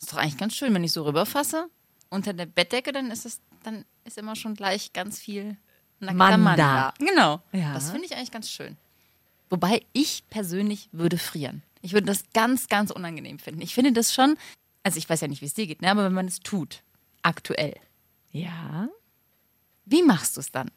Ist 0.00 0.12
doch 0.12 0.16
eigentlich 0.18 0.38
ganz 0.38 0.54
schön, 0.54 0.72
wenn 0.74 0.84
ich 0.84 0.92
so 0.92 1.04
rüberfasse 1.04 1.68
unter 2.08 2.32
der 2.32 2.46
Bettdecke, 2.46 2.92
dann 2.92 3.10
ist 3.10 3.26
es, 3.26 3.40
dann 3.64 3.84
ist 4.04 4.16
immer 4.16 4.34
schon 4.36 4.54
gleich 4.54 4.92
ganz 4.94 5.18
viel 5.18 5.56
nackter 6.00 6.16
Mann 6.16 6.42
Mann, 6.42 6.56
da. 6.56 6.94
da. 6.98 7.04
Genau. 7.04 7.42
Ja. 7.52 7.74
Das 7.74 7.90
finde 7.90 8.06
ich 8.06 8.14
eigentlich 8.16 8.30
ganz 8.30 8.48
schön. 8.50 8.76
Wobei 9.50 9.82
ich 9.92 10.24
persönlich 10.30 10.88
würde 10.92 11.18
frieren. 11.18 11.62
Ich 11.82 11.92
würde 11.92 12.06
das 12.06 12.24
ganz, 12.32 12.68
ganz 12.68 12.90
unangenehm 12.90 13.38
finden. 13.38 13.60
Ich 13.60 13.74
finde 13.74 13.92
das 13.92 14.14
schon, 14.14 14.36
also 14.82 14.98
ich 14.98 15.08
weiß 15.08 15.20
ja 15.20 15.28
nicht, 15.28 15.42
wie 15.42 15.46
es 15.46 15.54
dir 15.54 15.66
geht, 15.66 15.82
ne? 15.82 15.90
aber 15.90 16.04
wenn 16.04 16.12
man 16.14 16.26
es 16.26 16.40
tut, 16.40 16.82
aktuell, 17.22 17.74
Ja. 18.32 18.88
Wie 19.88 20.02
machst 20.02 20.36
du 20.36 20.40
es 20.40 20.50
dann? 20.50 20.70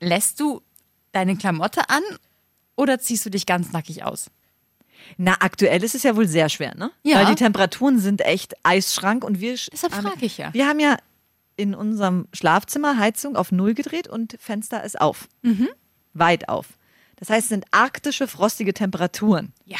Lässt 0.00 0.40
du 0.40 0.62
deine 1.12 1.36
Klamotte 1.36 1.88
an 1.88 2.02
oder 2.76 2.98
ziehst 2.98 3.24
du 3.24 3.30
dich 3.30 3.46
ganz 3.46 3.72
nackig 3.72 4.04
aus? 4.04 4.30
Na, 5.16 5.36
aktuell 5.40 5.82
ist 5.84 5.94
es 5.94 6.02
ja 6.02 6.16
wohl 6.16 6.26
sehr 6.26 6.48
schwer, 6.48 6.74
ne? 6.74 6.90
Ja. 7.02 7.16
Weil 7.16 7.26
die 7.26 7.34
Temperaturen 7.34 7.98
sind 7.98 8.22
echt 8.22 8.54
Eisschrank 8.62 9.24
und 9.24 9.40
wir. 9.40 9.54
Deshalb 9.72 9.92
frage 9.92 10.26
ich 10.26 10.38
ja. 10.38 10.52
Wir 10.52 10.66
haben 10.66 10.80
ja 10.80 10.96
in 11.56 11.74
unserem 11.74 12.28
Schlafzimmer 12.32 12.98
Heizung 12.98 13.36
auf 13.36 13.52
Null 13.52 13.74
gedreht 13.74 14.08
und 14.08 14.36
Fenster 14.38 14.84
ist 14.84 15.00
auf. 15.00 15.28
Mhm. 15.42 15.68
Weit 16.12 16.48
auf. 16.48 16.66
Das 17.16 17.30
heißt, 17.30 17.44
es 17.44 17.48
sind 17.48 17.64
arktische, 17.70 18.28
frostige 18.28 18.74
Temperaturen. 18.74 19.52
Ja. 19.64 19.78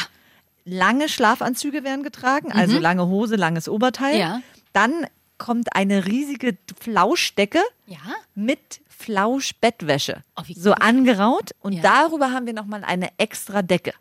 Lange 0.65 1.09
Schlafanzüge 1.09 1.85
werden 1.85 2.03
getragen, 2.03 2.51
also 2.51 2.79
lange 2.79 3.07
Hose, 3.07 3.37
langes 3.37 3.69
Oberteil. 3.69 4.15
Mhm. 4.15 4.21
Ja. 4.21 4.41
Dann 4.73 5.07
kommt 5.39 5.75
eine 5.75 6.07
riesige 6.07 6.57
Flauschdecke 6.81 7.61
Ja? 7.87 7.99
mit 8.35 8.81
Flauschbettwäsche. 8.89 10.25
Oh, 10.37 10.43
so 10.55 10.73
angeraut 10.73 11.51
und 11.61 11.73
Ja. 11.75 11.83
darüber 11.83 12.33
haben 12.33 12.47
wir 12.47 12.53
nochmal 12.55 12.85
eine 12.85 13.11
extra 13.19 13.63
Decke. 13.63 13.93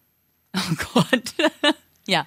Oh 0.56 0.76
Gott. 0.94 1.34
ja, 2.08 2.26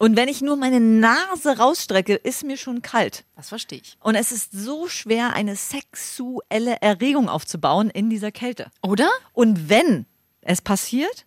Und 0.00 0.16
wenn 0.16 0.28
ich 0.28 0.40
nur 0.42 0.54
meine 0.56 0.78
Nase 0.78 1.58
rausstrecke, 1.58 2.14
ist 2.14 2.44
mir 2.44 2.56
schon 2.56 2.82
kalt. 2.82 3.24
das 3.34 3.48
verstehe 3.48 3.80
ich. 3.80 3.96
Und 4.00 4.14
es 4.14 4.30
ist 4.30 4.52
so 4.52 4.86
schwer, 4.86 5.32
eine 5.32 5.56
sexuelle 5.56 6.80
Erregung 6.80 7.28
aufzubauen 7.28 7.90
in 7.90 8.08
dieser 8.08 8.30
Kälte. 8.30 8.70
Oder? 8.82 9.10
Und 9.32 9.68
wenn 9.68 10.06
es 10.40 10.62
passiert, 10.62 11.26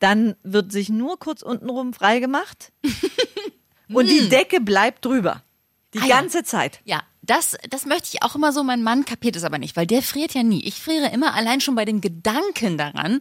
dann 0.00 0.36
wird 0.42 0.70
sich 0.70 0.90
nur 0.90 1.18
kurz 1.18 1.40
untenrum 1.40 1.94
freigemacht 1.94 2.72
und 3.88 4.08
die 4.08 4.28
Decke 4.28 4.60
bleibt 4.60 5.04
drüber. 5.06 5.42
Die 5.94 6.00
Ah 6.00 6.06
ja. 6.06 6.16
ganze 6.20 6.42
Zeit. 6.44 6.80
Ja, 6.84 7.02
das, 7.22 7.56
das 7.70 7.86
möchte 7.86 8.08
ich 8.12 8.22
auch 8.22 8.34
immer 8.34 8.52
so. 8.52 8.62
Mein 8.64 8.82
Mann 8.82 9.04
kapiert 9.04 9.36
es 9.36 9.44
aber 9.44 9.58
nicht, 9.58 9.76
weil 9.76 9.86
der 9.86 10.02
friert 10.02 10.34
ja 10.34 10.42
nie. 10.42 10.62
Ich 10.64 10.74
friere 10.74 11.08
immer 11.12 11.34
allein 11.34 11.60
schon 11.60 11.74
bei 11.74 11.84
dem 11.84 12.00
Gedanken 12.00 12.76
daran, 12.76 13.20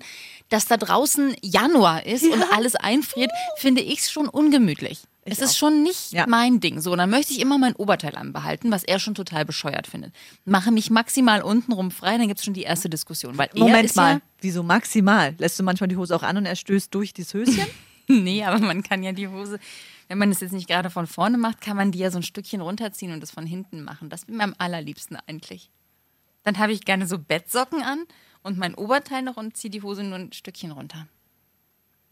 dass 0.50 0.66
da 0.66 0.78
draußen 0.78 1.36
Januar 1.42 2.06
ist 2.06 2.26
und 2.26 2.44
alles 2.52 2.76
einfriert, 2.76 3.32
finde 3.58 3.82
ich 3.82 4.00
es 4.00 4.12
schon 4.12 4.28
ungemütlich. 4.28 5.02
es 5.26 5.40
ist 5.40 5.58
schon 5.58 5.84
nicht 5.84 6.12
Ja. 6.12 6.26
mein 6.28 6.60
Ding. 6.60 6.82
So, 6.82 6.96
dann 6.98 7.10
möchte 7.10 7.32
ich 7.32 7.40
immer 7.40 7.58
mein 7.58 7.76
Oberteil 7.76 8.16
anbehalten, 8.16 8.72
was 8.72 8.84
er 8.84 9.00
schon 9.00 9.16
total 9.16 9.46
bescheuert 9.46 9.88
findet. 9.88 10.14
Mache 10.44 10.70
mich 10.72 10.90
maximal 10.90 11.42
untenrum 11.42 11.92
frei, 11.92 12.18
dann 12.18 12.28
gibt 12.28 12.40
es 12.40 12.46
schon 12.46 12.54
die 12.54 12.64
erste 12.64 12.90
Diskussion. 12.90 13.38
Weil 13.38 13.50
Moment 13.56 13.96
mal, 13.96 14.16
Ja, 14.16 14.22
wieso 14.42 14.64
maximal? 14.64 15.34
Lässt 15.38 15.58
du 15.58 15.64
manchmal 15.64 15.88
die 15.88 15.96
Hose 15.98 16.14
auch 16.16 16.24
an 16.24 16.36
und 16.38 16.46
er 16.46 16.56
stößt 16.58 16.94
durch 16.94 17.14
das 17.14 17.34
Höschen? 17.34 17.66
Nee, 18.10 18.44
aber 18.44 18.60
man 18.60 18.84
kann 18.84 19.02
ja 19.02 19.14
die 19.14 19.30
Hose, 19.30 19.60
wenn 20.08 20.18
man 20.18 20.32
es 20.32 20.40
jetzt 20.42 20.52
nicht 20.52 20.68
gerade 20.68 20.90
von 20.90 21.08
vorne 21.08 21.38
macht, 21.38 21.62
kann 21.62 21.78
man 21.78 21.92
die 21.92 22.00
ja 22.00 22.12
so 22.12 22.18
ein 22.18 22.24
Stückchen 22.24 22.62
runterziehen 22.62 23.12
und 23.14 23.22
das 23.22 23.32
von 23.32 23.46
hinten 23.46 23.84
machen. 23.84 24.10
Das 24.10 24.28
wäre 24.28 24.38
mir 24.38 24.44
am 24.44 24.56
allerliebsten 24.58 25.18
eigentlich. 25.28 25.70
Dann 26.44 26.58
habe 26.58 26.74
ich 26.74 26.86
gerne 26.86 27.08
so 27.08 27.18
Bettsocken 27.20 27.82
an 27.84 28.04
und 28.44 28.58
mein 28.58 28.76
Oberteil 28.76 29.22
noch 29.22 29.38
und 29.38 29.56
ziehe 29.56 29.72
die 29.72 29.82
Hose 29.82 30.04
nur 30.04 30.18
ein 30.20 30.34
Stückchen 30.34 30.72
runter. 30.72 31.08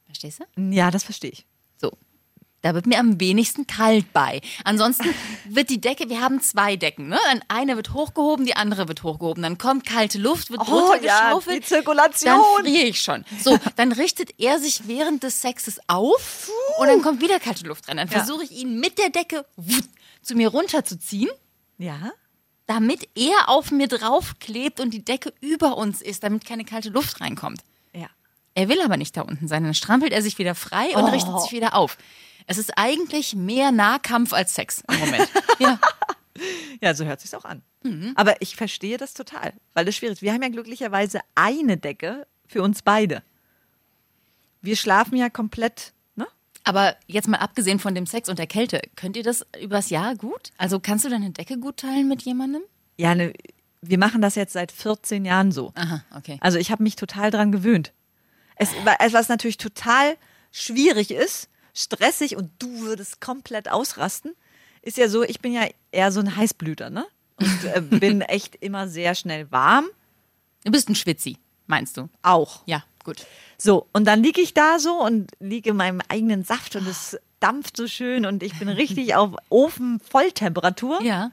Verstehst 0.06 0.40
du? 0.56 0.72
ja, 0.74 0.92
das 0.92 1.04
verstehe 1.04 1.32
ich. 1.32 1.46
So. 1.78 1.92
Da 2.64 2.76
wird 2.76 2.86
mir 2.86 3.00
am 3.00 3.20
wenigsten 3.20 3.66
kalt 3.66 4.14
bei. 4.14 4.40
Ansonsten 4.64 5.08
wird 5.46 5.72
die 5.72 5.82
Decke, 5.82 6.10
wir 6.10 6.22
haben 6.22 6.42
zwei 6.42 6.76
Decken, 6.76 7.08
ne? 7.08 7.18
Dann 7.26 7.42
eine 7.48 7.76
wird 7.76 7.94
hochgehoben, 7.94 8.46
die 8.46 8.56
andere 8.56 8.88
wird 8.88 9.02
hochgehoben. 9.02 9.42
Dann 9.42 9.58
kommt 9.58 9.84
kalte 9.84 10.20
Luft, 10.20 10.52
wird 10.52 10.62
Oh, 10.62 10.94
ja, 11.02 11.30
runtergeschaufelt. 11.32 11.64
die 11.64 11.68
Zirkulation. 11.68 12.32
Dann 12.34 12.64
friere 12.66 12.84
ich 12.88 13.02
schon. 13.02 13.26
So, 13.44 13.58
dann 13.78 13.92
richtet 13.92 14.40
er 14.40 14.60
sich 14.60 14.88
während 14.88 15.24
des 15.24 15.42
Sexes 15.42 15.80
auf 15.88 16.52
und 16.80 16.88
dann 16.88 17.02
kommt 17.02 17.22
wieder 17.22 17.40
kalte 17.40 17.66
Luft 17.66 17.88
rein. 17.88 17.98
Dann 17.98 18.08
Ja. 18.08 18.14
versuche 18.20 18.44
ich 18.44 18.52
ihn 18.52 18.80
mit 18.80 18.98
der 18.98 19.10
Decke 19.10 19.46
zu 20.22 20.36
mir 20.36 20.50
runterzuziehen 20.50 21.30
Ja? 21.78 22.12
damit 22.68 23.10
er 23.16 23.50
auf 23.50 23.72
mir 23.72 23.88
draufklebt 23.90 24.80
und 24.80 24.92
die 24.94 25.04
Decke 25.04 25.34
über 25.42 25.76
uns 25.78 26.02
ist, 26.02 26.24
damit 26.24 26.46
keine 26.46 26.64
kalte 26.64 26.90
Luft 26.90 27.20
reinkommt. 27.20 27.62
Ja. 27.94 28.08
Er 28.54 28.70
will 28.70 28.82
aber 28.82 28.96
nicht 28.96 29.18
da 29.18 29.22
unten 29.24 29.48
sein. 29.50 29.64
Dann 29.64 29.74
strampelt 29.74 30.14
er 30.14 30.22
sich 30.22 30.38
wieder 30.38 30.56
frei 30.56 30.96
und 30.96 31.06
richtet 31.06 31.42
sich 31.42 31.52
wieder 31.52 31.76
auf. 31.76 31.98
Es 32.48 32.58
ist 32.58 32.72
eigentlich 32.78 33.36
mehr 33.36 33.72
Nahkampf 33.72 34.32
als 34.32 34.56
Sex 34.56 34.84
im 34.90 35.00
Moment. 35.00 35.30
ja. 35.60 35.80
Ja, 36.82 36.96
so 36.96 37.04
hört 37.06 37.20
sich's 37.20 37.34
auch 37.34 37.44
an. 37.46 37.62
Aber 38.16 38.42
ich 38.42 38.56
verstehe 38.56 38.98
das 38.98 39.14
total, 39.14 39.54
weil 39.74 39.84
das 39.86 39.96
schwierig 39.96 40.18
ist. 40.18 40.22
Wir 40.22 40.32
haben 40.34 40.42
ja 40.44 40.50
glücklicherweise 40.50 41.20
eine 41.36 41.76
Decke 41.78 42.26
für 42.48 42.62
uns 42.64 42.82
beide. 42.84 43.22
Wir 44.62 44.76
schlafen 44.78 45.18
ja 45.18 45.30
komplett? 45.30 45.94
Aber 46.64 46.96
jetzt 47.08 47.28
mal 47.28 47.38
abgesehen 47.38 47.80
von 47.80 47.96
dem 47.96 48.06
Sex 48.06 48.30
und 48.30 48.38
der 48.40 48.48
Kälte, 48.48 48.82
könnt 48.96 49.18
ihr 49.18 49.24
das 49.24 49.46
übers 49.60 49.90
Jahr 49.90 50.16
gut? 50.16 50.52
Also 50.58 50.80
kannst 50.80 51.06
du 51.06 51.10
deine 51.10 51.32
Decke 51.32 51.58
gut 51.58 51.78
teilen 51.78 52.08
mit 52.08 52.22
jemandem? 52.22 52.62
Ja, 52.98 53.16
ne, 53.16 53.34
wir 53.82 53.98
machen 53.98 54.22
das 54.22 54.36
jetzt 54.36 54.54
seit 54.54 54.72
14 54.72 55.26
Jahren 55.26 55.52
so. 55.52 55.72
Aha, 55.76 56.04
okay. 56.16 56.38
Also 56.42 56.60
ich 56.60 56.72
habe 56.72 56.84
mich 56.84 56.96
total 56.96 57.32
dran 57.32 57.52
gewöhnt. 57.52 57.94
Es, 58.56 58.70
was 59.12 59.28
natürlich 59.28 59.58
total 59.58 60.18
schwierig 60.52 61.10
ist, 61.10 61.50
stressig 61.74 62.36
und 62.36 62.52
du 62.60 62.82
würdest 62.82 63.22
komplett 63.22 63.70
ausrasten, 63.70 64.34
ist 64.84 64.98
ja 64.98 65.08
so, 65.08 65.24
ich 65.24 65.40
bin 65.40 65.54
ja 65.54 65.68
eher 65.92 66.12
so 66.12 66.20
ein 66.20 66.36
Heißblüter, 66.36 66.90
ne? 66.90 67.06
Und 67.38 67.64
äh, 67.66 67.82
bin 68.00 68.22
echt 68.22 68.56
immer 68.56 68.88
sehr 68.88 69.16
schnell 69.16 69.52
warm. 69.52 69.86
Du 70.64 70.72
bist 70.72 70.90
ein 70.90 70.96
Schwitzi, 70.96 71.38
meinst 71.66 71.98
du? 71.98 72.10
Auch. 72.22 72.62
Ja, 72.68 72.84
gut. 73.04 73.26
So, 73.58 73.88
und 73.94 74.06
dann 74.06 74.24
liege 74.24 74.42
ich 74.42 74.54
da 74.54 74.80
so 74.80 75.04
und 75.04 75.32
liege 75.40 75.72
in 75.72 75.78
meinem 75.78 76.02
eigenen 76.08 76.44
Saft 76.44 76.76
und 76.76 76.88
es 76.88 77.18
dampft 77.40 77.78
so 77.78 77.88
schön 77.88 78.26
und 78.26 78.44
ich 78.44 78.58
bin 78.58 78.70
richtig 78.70 79.16
auf 79.16 79.36
Ofen-Volltemperatur. 79.50 81.02
Ja. 81.02 81.32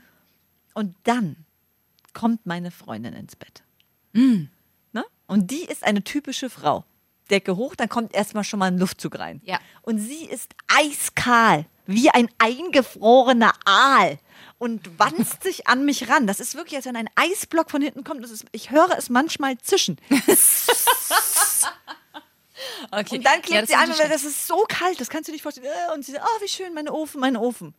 Und 0.74 0.94
dann 1.04 1.36
kommt 2.14 2.46
meine 2.46 2.70
Freundin 2.70 3.14
ins 3.14 3.36
Bett. 3.36 3.62
Ne? 4.92 5.04
Und 5.26 5.50
die 5.50 5.64
ist 5.64 5.84
eine 5.84 6.02
typische 6.02 6.50
Frau. 6.50 6.84
Decke 7.30 7.56
hoch, 7.56 7.74
dann 7.76 7.88
kommt 7.88 8.14
erstmal 8.14 8.44
schon 8.44 8.58
mal 8.58 8.66
ein 8.66 8.78
Luftzug 8.78 9.18
rein. 9.18 9.42
Ja. 9.44 9.58
Und 9.82 9.98
sie 9.98 10.24
ist 10.24 10.54
eiskahl, 10.66 11.66
wie 11.86 12.10
ein 12.10 12.28
eingefrorener 12.38 13.52
Aal 13.64 14.18
und 14.58 14.98
wanzt 14.98 15.42
sich 15.42 15.66
an 15.68 15.84
mich 15.84 16.08
ran. 16.08 16.26
Das 16.26 16.40
ist 16.40 16.54
wirklich, 16.54 16.76
als 16.76 16.84
wenn 16.86 16.96
ein 16.96 17.08
Eisblock 17.14 17.70
von 17.70 17.80
hinten 17.82 18.04
kommt. 18.04 18.24
Ist, 18.24 18.44
ich 18.52 18.70
höre 18.70 18.96
es 18.98 19.08
manchmal 19.10 19.56
zischen. 19.58 19.96
Okay. 22.90 23.18
Und 23.18 23.24
dann 23.26 23.34
Ja, 23.34 23.40
klebt 23.40 23.62
das 23.62 23.68
sie 23.68 23.74
an 23.76 23.90
und 23.90 23.98
das 23.98 24.24
ist 24.24 24.46
so 24.46 24.64
kalt, 24.68 25.00
das 25.00 25.10
kannst 25.10 25.28
du 25.28 25.32
nicht 25.32 25.42
vorstellen. 25.42 25.66
Äh, 25.66 25.94
Und 25.94 26.04
sie 26.04 26.12
sagt, 26.12 26.24
oh, 26.26 26.42
wie 26.42 26.48
schön, 26.48 26.74
mein 26.74 26.88
Ofen, 26.88 27.20
mein 27.20 27.36
Ofen. 27.36 27.74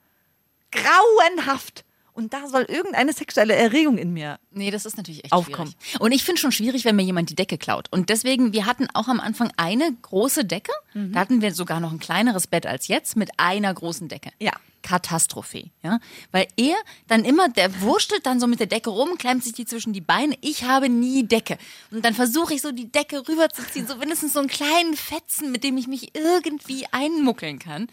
Grauenhaft. 0.71 1.83
Und 2.13 2.33
da 2.33 2.47
soll 2.47 2.63
irgendeine 2.63 3.13
sexuelle 3.13 3.55
Erregung 3.55 3.97
in 3.97 4.11
mir. 4.13 4.39
Nee, 4.51 4.71
das 4.71 4.85
ist 4.85 4.97
natürlich 4.97 5.23
echt 5.23 5.31
Aufkommen. 5.33 5.73
schwierig. 5.81 6.01
Und 6.01 6.11
ich 6.11 6.23
finde 6.23 6.41
schon 6.41 6.51
schwierig, 6.51 6.83
wenn 6.85 6.95
mir 6.95 7.03
jemand 7.03 7.29
die 7.29 7.35
Decke 7.35 7.57
klaut. 7.57 7.87
Und 7.91 8.09
deswegen, 8.09 8.51
wir 8.53 8.65
hatten 8.65 8.87
auch 8.93 9.07
am 9.07 9.19
Anfang 9.19 9.51
eine 9.57 9.93
große 10.01 10.43
Decke. 10.45 10.71
Mhm. 10.93 11.13
Da 11.13 11.19
hatten 11.19 11.41
wir 11.41 11.53
sogar 11.53 11.79
noch 11.79 11.91
ein 11.91 11.99
kleineres 11.99 12.47
Bett 12.47 12.65
als 12.65 12.87
jetzt 12.87 13.15
mit 13.15 13.29
einer 13.37 13.73
großen 13.73 14.07
Decke. 14.09 14.31
Ja. 14.39 14.51
Katastrophe, 14.81 15.69
ja. 15.83 15.99
Weil 16.31 16.47
er 16.57 16.75
dann 17.07 17.25
immer, 17.25 17.49
der 17.49 17.81
wurstelt 17.81 18.25
dann 18.25 18.39
so 18.39 18.47
mit 18.47 18.59
der 18.59 18.67
Decke 18.67 18.89
rum, 18.89 19.17
klemmt 19.17 19.43
sich 19.43 19.53
die 19.53 19.65
zwischen 19.65 19.93
die 19.93 20.01
Beine. 20.01 20.37
Ich 20.41 20.63
habe 20.63 20.89
nie 20.89 21.23
Decke. 21.23 21.57
Und 21.91 22.03
dann 22.05 22.13
versuche 22.13 22.53
ich 22.53 22.61
so 22.61 22.71
die 22.71 22.91
Decke 22.91 23.27
rüberzuziehen, 23.27 23.87
so 23.87 23.95
mindestens 23.95 24.33
so 24.33 24.39
einen 24.39 24.49
kleinen 24.49 24.95
Fetzen, 24.95 25.51
mit 25.51 25.63
dem 25.63 25.77
ich 25.77 25.87
mich 25.87 26.15
irgendwie 26.15 26.85
einmuckeln 26.91 27.59
kann. 27.59 27.87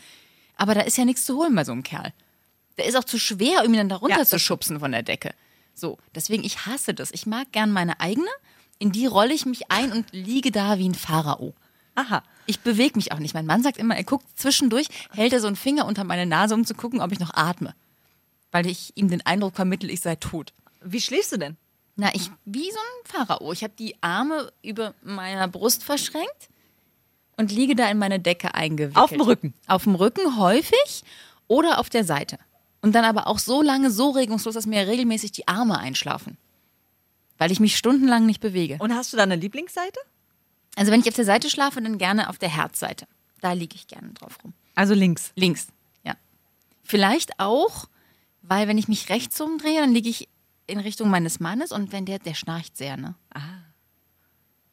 Aber 0.56 0.74
da 0.74 0.82
ist 0.82 0.96
ja 0.96 1.04
nichts 1.04 1.24
zu 1.24 1.36
holen 1.36 1.54
bei 1.54 1.64
so 1.64 1.72
einem 1.72 1.82
Kerl. 1.82 2.12
Der 2.78 2.86
ist 2.86 2.96
auch 2.96 3.04
zu 3.04 3.18
schwer, 3.18 3.64
um 3.64 3.72
ihn 3.72 3.78
dann 3.78 3.88
da 3.88 3.96
runter 3.96 4.18
Ja, 4.18 4.24
zu 4.24 4.38
schubsen 4.38 4.80
von 4.80 4.92
der 4.92 5.02
Decke. 5.02 5.34
So, 5.74 5.98
deswegen, 6.14 6.44
ich 6.44 6.66
hasse 6.66 6.94
das. 6.94 7.10
Ich 7.10 7.26
mag 7.26 7.52
gern 7.52 7.70
meine 7.70 8.00
eigene. 8.00 8.28
In 8.78 8.92
die 8.92 9.06
rolle 9.06 9.34
ich 9.34 9.46
mich 9.46 9.70
ein 9.70 9.92
und 9.92 10.06
liege 10.12 10.50
da 10.50 10.78
wie 10.78 10.88
ein 10.88 10.94
Pharao. 10.94 11.54
Aha. 11.94 12.22
Ich 12.46 12.60
bewege 12.60 12.96
mich 12.96 13.12
auch 13.12 13.18
nicht. 13.18 13.34
Mein 13.34 13.46
Mann 13.46 13.62
sagt 13.62 13.78
immer, 13.78 13.96
er 13.96 14.04
guckt 14.04 14.26
zwischendurch, 14.36 14.88
hält 15.10 15.32
er 15.32 15.40
so 15.40 15.46
einen 15.46 15.56
Finger 15.56 15.86
unter 15.86 16.04
meine 16.04 16.26
Nase, 16.26 16.54
um 16.54 16.64
zu 16.64 16.74
gucken, 16.74 17.00
ob 17.00 17.12
ich 17.12 17.18
noch 17.18 17.34
atme. 17.34 17.74
Weil 18.52 18.66
ich 18.66 18.92
ihm 18.94 19.08
den 19.08 19.24
Eindruck 19.26 19.56
vermittle, 19.56 19.90
ich 19.90 20.00
sei 20.00 20.16
tot. 20.16 20.52
Wie 20.82 21.00
schläfst 21.00 21.32
du 21.32 21.38
denn? 21.38 21.56
Na, 21.96 22.14
ich 22.14 22.30
wie 22.44 22.70
so 22.70 22.78
ein 22.78 23.26
Pharao. 23.26 23.52
Ich 23.52 23.62
habe 23.62 23.72
die 23.78 23.96
Arme 24.02 24.52
über 24.62 24.94
meiner 25.02 25.48
Brust 25.48 25.82
verschränkt 25.82 26.48
und 27.36 27.50
liege 27.50 27.74
da 27.74 27.90
in 27.90 27.98
meine 27.98 28.20
Decke 28.20 28.54
eingewickelt. 28.54 29.02
Auf 29.02 29.10
dem 29.10 29.20
Rücken? 29.22 29.54
Auf 29.66 29.84
dem 29.84 29.94
Rücken 29.94 30.38
häufig 30.38 31.04
oder 31.48 31.78
auf 31.78 31.88
der 31.88 32.04
Seite. 32.04 32.38
Und 32.82 32.94
dann 32.94 33.04
aber 33.04 33.26
auch 33.26 33.38
so 33.38 33.62
lange 33.62 33.90
so 33.90 34.10
regungslos, 34.10 34.54
dass 34.54 34.66
mir 34.66 34.86
regelmäßig 34.86 35.32
die 35.32 35.48
Arme 35.48 35.78
einschlafen. 35.78 36.36
Weil 37.38 37.50
ich 37.50 37.60
mich 37.60 37.76
stundenlang 37.76 38.26
nicht 38.26 38.40
bewege. 38.40 38.76
Und 38.78 38.94
hast 38.94 39.12
du 39.12 39.16
da 39.16 39.24
eine 39.24 39.36
Lieblingsseite? 39.36 39.98
Also 40.76 40.92
wenn 40.92 41.00
ich 41.00 41.08
auf 41.08 41.14
der 41.14 41.24
Seite 41.24 41.50
schlafe, 41.50 41.82
dann 41.82 41.98
gerne 41.98 42.30
auf 42.30 42.38
der 42.38 42.50
Herzseite. 42.50 43.06
Da 43.40 43.52
liege 43.52 43.74
ich 43.74 43.88
gerne 43.88 44.12
drauf 44.12 44.38
rum. 44.44 44.52
Also 44.74 44.94
links. 44.94 45.32
Links, 45.34 45.68
ja. 46.04 46.14
Vielleicht 46.84 47.40
auch, 47.40 47.86
weil 48.42 48.68
wenn 48.68 48.78
ich 48.78 48.86
mich 48.86 49.08
rechts 49.08 49.40
umdrehe, 49.40 49.80
dann 49.80 49.92
liege 49.92 50.08
ich 50.08 50.28
in 50.66 50.78
Richtung 50.78 51.10
meines 51.10 51.40
Mannes 51.40 51.72
und 51.72 51.92
wenn 51.92 52.04
der, 52.06 52.18
der 52.18 52.34
schnarcht 52.34 52.76
sehr, 52.76 52.96
ne? 52.96 53.14
Ah. 53.34 53.40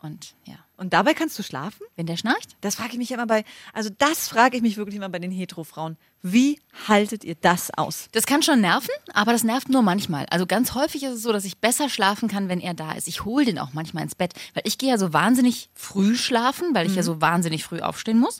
Und 0.03 0.35
ja, 0.43 0.55
Und 0.75 0.91
dabei 0.91 1.13
kannst 1.13 1.39
du 1.39 1.43
schlafen? 1.43 1.81
wenn 1.95 2.05
der 2.05 2.17
schnarcht, 2.17 2.57
Das 2.59 2.75
frage 2.75 2.91
ich 2.91 2.97
mich 2.97 3.11
immer 3.11 3.25
bei, 3.25 3.45
also 3.71 3.89
das 3.97 4.27
frage 4.27 4.57
ich 4.57 4.61
mich 4.61 4.75
wirklich 4.75 4.97
immer 4.97 5.07
bei 5.07 5.19
den 5.19 5.31
Hetero-Frauen. 5.31 5.95
Wie 6.21 6.59
haltet 6.89 7.23
ihr 7.23 7.35
das 7.35 7.71
aus? 7.77 8.09
das 8.11 8.25
kann 8.25 8.43
schon 8.43 8.59
nerven, 8.59 8.89
aber 9.13 9.31
das 9.31 9.45
nervt 9.45 9.69
nur 9.69 9.81
manchmal. 9.81 10.25
Also 10.29 10.45
ganz 10.45 10.73
häufig 10.75 11.03
ist 11.03 11.13
es 11.13 11.21
so, 11.23 11.31
dass 11.31 11.45
ich 11.45 11.59
besser 11.59 11.87
schlafen 11.87 12.27
kann, 12.27 12.49
wenn 12.49 12.59
er 12.59 12.73
da 12.73 12.91
ist. 12.91 13.07
Ich 13.07 13.23
hole 13.23 13.45
den 13.45 13.59
auch 13.59 13.71
manchmal 13.71 14.03
ins 14.03 14.15
Bett, 14.15 14.33
weil 14.53 14.63
ich 14.65 14.77
gehe 14.77 14.89
ja 14.89 14.97
so 14.97 15.13
wahnsinnig 15.13 15.69
früh 15.73 16.17
schlafen, 16.17 16.75
weil 16.75 16.85
ich 16.85 16.95
ja 16.95 17.03
so 17.03 17.21
wahnsinnig 17.21 17.63
früh 17.63 17.79
aufstehen 17.79 18.19
muss. 18.19 18.39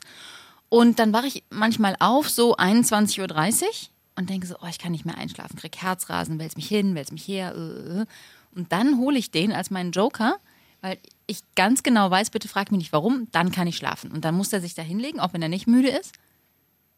Und 0.68 0.98
dann 0.98 1.14
wache 1.14 1.28
ich 1.28 1.44
manchmal 1.48 1.96
auf, 1.98 2.28
so 2.28 2.56
21.30 2.56 3.62
Uhr 3.62 3.68
und 4.16 4.28
denke 4.28 4.46
so, 4.46 4.56
oh, 4.60 4.66
ich 4.68 4.78
kann 4.78 4.92
nicht 4.92 5.06
mehr 5.06 5.16
einschlafen, 5.16 5.56
krieg 5.56 5.76
Herzrasen, 5.80 6.38
wälz 6.38 6.56
mich 6.56 6.68
hin, 6.68 6.94
wälz 6.94 7.10
mich 7.10 7.26
her. 7.26 7.54
Äh, 7.54 8.00
äh. 8.02 8.06
Und 8.54 8.72
dann 8.72 8.98
hole 8.98 9.18
ich 9.18 9.30
den 9.30 9.52
als 9.52 9.70
meinen 9.70 9.92
Joker, 9.92 10.36
weil 10.84 10.98
ich 11.26 11.40
ganz 11.54 11.82
genau 11.82 12.10
weiß, 12.10 12.28
bitte 12.28 12.46
frag 12.46 12.70
mich 12.70 12.76
nicht 12.78 12.92
warum, 12.92 13.26
dann 13.32 13.50
kann 13.50 13.66
ich 13.66 13.76
schlafen. 13.78 14.10
Und 14.12 14.22
dann 14.26 14.34
muss 14.34 14.52
er 14.52 14.60
sich 14.60 14.74
da 14.74 14.82
hinlegen, 14.82 15.18
auch 15.18 15.32
wenn 15.32 15.40
er 15.40 15.48
nicht 15.48 15.66
müde 15.66 15.88
ist. 15.88 16.12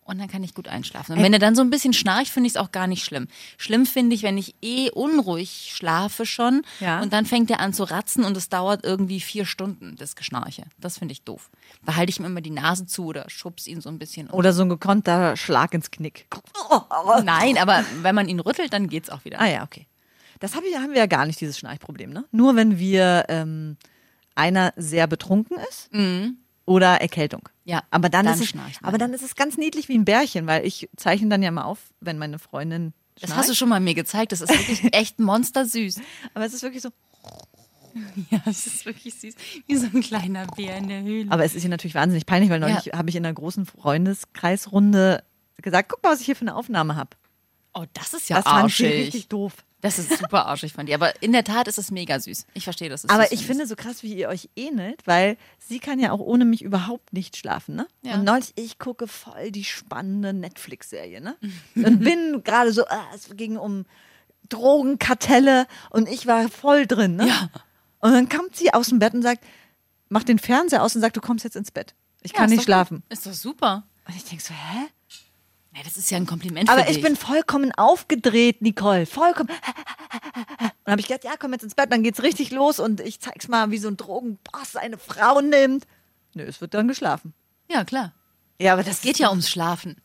Und 0.01 0.19
dann 0.19 0.27
kann 0.29 0.43
ich 0.43 0.55
gut 0.55 0.67
einschlafen. 0.69 1.17
Und 1.17 1.23
wenn 1.23 1.33
er 1.33 1.39
dann 1.39 1.55
so 1.55 1.63
ein 1.63 1.71
bisschen 1.71 1.93
schnarcht, 1.93 2.29
finde 2.29 2.49
ich 2.49 2.55
es 2.55 2.57
auch 2.57 2.73
gar 2.73 2.87
nicht 2.89 3.05
schlimm. 3.05 3.29
Schlimm 3.59 3.87
finde 3.87 4.15
ich, 4.17 4.23
wenn 4.25 4.39
ich 4.39 4.55
eh 4.63 4.91
unruhig 4.91 5.71
schlafe 5.73 6.27
schon 6.27 6.63
Ja. 6.81 7.01
und 7.01 7.13
dann 7.13 7.27
fängt 7.27 7.49
er 7.51 7.61
an 7.61 7.73
zu 7.73 7.85
ratzen 7.85 8.25
und 8.25 8.37
es 8.37 8.49
dauert 8.49 8.85
irgendwie 8.85 9.21
vier 9.21 9.47
Stunden, 9.47 9.95
das 9.97 10.17
Geschnarche. 10.17 10.65
Das 10.79 10.99
finde 10.99 11.13
ich 11.13 11.23
doof. 11.23 11.49
Da 11.85 11.95
halte 11.95 12.11
ich 12.11 12.19
ihm 12.19 12.25
immer 12.25 12.41
die 12.41 12.51
Nase 12.51 12.87
zu 12.87 13.07
oder 13.07 13.29
schubs 13.31 13.67
ihn 13.69 13.81
so 13.81 13.89
ein 13.89 13.99
bisschen. 14.01 14.29
um. 14.29 14.39
Oder 14.39 14.53
so 14.53 14.63
ein 14.63 14.69
gekonnter 14.69 15.37
Schlag 15.37 15.75
ins 15.75 15.91
Knick. 15.93 16.27
Nein, 17.25 17.57
aber 17.59 17.85
wenn 18.03 18.15
man 18.17 18.29
ihn 18.29 18.41
rüttelt, 18.41 18.73
dann 18.73 18.89
geht's 18.89 19.11
auch 19.11 19.25
wieder. 19.25 19.41
Ah 19.41 19.47
ja, 19.49 19.63
okay. 19.65 19.87
Das 20.41 20.55
hab 20.55 20.65
ich, 20.65 20.75
haben 20.77 20.91
wir 20.93 20.99
ja 20.99 21.07
gar 21.07 21.27
nicht, 21.27 21.41
dieses 21.41 21.59
Schnarchproblem, 21.59 22.11
ne? 22.13 22.25
Nur 22.33 22.57
wenn 22.57 22.79
wir 22.79 23.25
ähm, 23.29 23.77
einer 24.35 24.73
sehr 24.77 25.07
betrunken 25.07 25.57
ist 25.71 25.89
oder 26.67 27.01
Erkältung. 27.01 27.43
Mhm. 27.45 27.71
Ja, 27.71 27.83
aber 27.91 28.09
dann, 28.09 28.27
dann 28.27 28.41
ist 28.41 28.55
es, 28.55 28.61
aber 28.83 28.99
dann 28.99 29.13
ist 29.15 29.23
es 29.23 29.35
ganz 29.35 29.57
niedlich 29.57 29.89
wie 29.89 29.97
ein 29.99 30.05
Bärchen, 30.05 30.47
weil 30.47 30.65
ich 30.67 30.89
zeichne 30.97 31.29
dann 31.29 31.43
ja 31.43 31.51
mal 31.51 31.65
auf, 31.65 31.79
wenn 32.01 32.19
meine 32.19 32.39
Freundin 32.39 32.93
Das 33.15 33.25
schnarcht. 33.31 33.39
hast 33.41 33.51
du 33.51 33.55
schon 33.55 33.69
mal 33.69 33.81
mir 33.81 33.95
gezeigt. 33.95 34.33
Das 34.33 34.41
ist 34.41 34.51
wirklich 34.51 34.85
echt 34.95 35.19
monstersüß. 35.19 36.01
aber 36.35 36.45
es 36.45 36.55
ist 36.55 36.63
wirklich 36.63 36.83
so. 36.83 36.91
Ja, 38.31 38.43
das 38.45 38.67
ist 38.67 38.85
wirklich 38.85 39.15
süß. 39.15 39.35
Wie 39.67 39.77
so 39.77 39.87
ein 39.87 40.03
kleiner 40.03 40.47
Bär 40.49 40.77
in 40.77 40.87
der 40.89 41.01
Höhle. 41.03 41.31
Aber 41.33 41.45
es 41.47 41.55
ist 41.55 41.65
ihr 41.65 41.71
natürlich 41.71 41.95
wahnsinnig 41.95 42.27
peinlich, 42.27 42.51
weil 42.51 42.61
neulich 42.61 42.93
habe 42.93 43.09
ich 43.09 43.17
in 43.17 43.25
einer 43.25 43.33
großen 43.33 43.65
Freundeskreisrunde 43.65 45.23
gesagt, 45.63 45.89
guck 45.91 46.03
mal, 46.03 46.13
was 46.13 46.21
ich 46.21 46.27
hier 46.27 46.37
für 46.37 46.43
eine 46.43 46.55
Aufnahme 46.57 46.95
habe. 46.97 47.11
oh, 47.75 47.85
das 47.95 48.13
ist 48.13 48.29
ja 48.29 48.37
Das 48.37 48.45
fand 48.45 48.71
sie 48.71 48.85
arschig. 48.85 49.07
richtig 49.07 49.29
doof. 49.29 49.55
Das 49.87 49.99
ist 50.01 50.19
super 50.19 50.47
arschig 50.47 50.73
von 50.73 50.87
dir. 50.87 50.97
Aber 50.97 51.23
in 51.23 51.33
der 51.33 51.45
Tat 51.45 51.69
ist 51.69 51.79
es 51.79 51.91
mega 51.91 52.19
süß. 52.19 52.47
Ich 52.55 52.65
verstehe 52.65 52.89
das. 52.89 53.05
ist 53.05 53.11
Aber 53.11 53.31
ich 53.33 53.47
finde 53.47 53.67
so 53.67 53.77
krass, 53.77 54.03
wie 54.03 54.15
ihr 54.15 54.29
euch 54.29 54.51
ähnelt, 54.57 55.07
weil 55.07 55.37
sie 55.59 55.79
kann 55.79 56.01
ja 56.01 56.11
auch 56.11 56.19
ohne 56.19 56.45
mich 56.45 56.63
überhaupt 56.63 57.13
nicht 57.13 57.37
schlafen, 57.37 57.77
ne? 57.77 57.87
Ja. 58.03 58.15
Und 58.15 58.25
neulich, 58.25 58.53
ich 58.57 58.79
gucke 58.79 59.07
voll 59.07 59.53
die 59.53 59.65
spannende 59.65 60.33
Netflix-Serie, 60.33 61.21
ne? 61.21 61.37
Und 61.77 62.01
bin 62.01 62.43
gerade 62.43 62.73
so, 62.73 62.85
ah, 62.87 63.07
es 63.15 63.29
ging 63.37 63.57
um 63.57 63.87
Drogenkartelle 64.49 65.67
und 65.91 66.09
ich 66.09 66.27
war 66.27 66.49
voll 66.49 66.87
drin, 66.87 67.17
ne? 67.17 67.29
Ja. 67.29 67.51
Und 68.01 68.13
dann 68.13 68.29
kommt 68.29 68.57
sie 68.57 68.73
aus 68.75 68.89
dem 68.89 68.99
Bett 68.99 69.15
und 69.15 69.23
sagt, 69.23 69.45
mach 70.09 70.25
den 70.25 70.39
Fernseher 70.39 70.83
aus 70.83 70.95
und 70.95 71.01
sagt, 71.01 71.17
du 71.17 71.21
kommst 71.21 71.45
jetzt 71.45 71.57
ins 71.57 71.71
Bett. 71.71 71.95
Ich 72.23 72.33
Ja, 72.33 72.39
kann 72.39 72.51
nicht 72.51 72.61
doch 72.61 72.65
schlafen. 72.65 73.03
Ist 73.09 73.27
doch 73.27 73.33
super. 73.33 73.85
Und 74.09 74.17
ich 74.17 74.25
denke 74.25 74.43
so, 74.43 74.53
hä? 74.53 74.89
Ja, 75.77 75.83
das 75.85 75.97
ist 75.99 76.11
ja 76.11 76.17
ein 76.17 76.27
Kompliment 76.27 76.71
Aber 76.71 76.89
ich 76.89 77.03
bin 77.03 77.17
vollkommen 77.17 77.71
aufgedreht, 77.73 78.63
Nicole. 78.63 79.05
Vollkommen. 79.05 79.51
Und 79.51 79.59
dann 80.85 80.93
habe 80.93 81.01
ich 81.01 81.07
gedacht, 81.09 81.25
ja, 81.25 81.33
komm 81.39 81.53
jetzt 81.53 81.65
ins 81.65 81.75
Bett, 81.75 81.93
dann 81.93 82.03
geht's 82.03 82.23
richtig 82.23 82.51
los 82.51 82.81
und 82.81 83.01
ich 83.01 83.21
zeig's 83.21 83.49
mal, 83.49 83.71
wie 83.71 83.79
so 83.79 83.89
ein 83.89 83.97
Drogenboss 83.99 84.77
eine 84.77 84.97
Frau 84.97 85.41
nimmt. 85.43 85.87
Nö, 86.35 86.45
es 86.45 86.61
wird 86.61 86.73
dann 86.73 86.89
geschlafen. 86.89 87.35
Ja, 87.71 87.85
klar. 87.85 88.13
Ja, 88.59 88.73
aber 88.73 88.85
das 88.85 89.03
geht 89.03 89.19
ja 89.19 89.29
ums 89.29 89.51
Schlafen. 89.51 89.97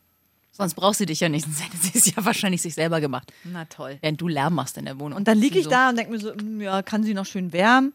Sonst 0.52 0.74
braucht 0.74 0.98
sie 0.98 1.06
dich 1.06 1.22
ja 1.22 1.30
nicht. 1.30 1.46
Sonst 1.46 1.64
hätte 1.64 1.78
sie 1.78 1.98
es 1.98 2.14
ja 2.14 2.26
wahrscheinlich 2.26 2.62
sich 2.62 2.74
selber 2.74 3.00
gemacht. 3.00 3.32
Na 3.46 3.64
toll. 3.66 3.98
Während 4.02 4.20
du 4.20 4.28
Lärm 4.28 4.54
machst 4.56 4.78
in 4.78 4.84
der 4.86 5.00
Wohnung. 5.00 5.18
Und 5.18 5.28
dann 5.30 5.38
liege 5.38 5.58
ich 5.58 5.66
So. 5.66 5.70
da 5.70 5.90
und 5.90 5.98
denke 5.98 6.12
mir 6.12 6.20
so, 6.20 6.34
mm, 6.34 6.60
ja, 6.62 6.82
kann 6.82 7.04
sie 7.04 7.14
noch 7.14 7.26
schön 7.26 7.54
wärmen? 7.54 7.94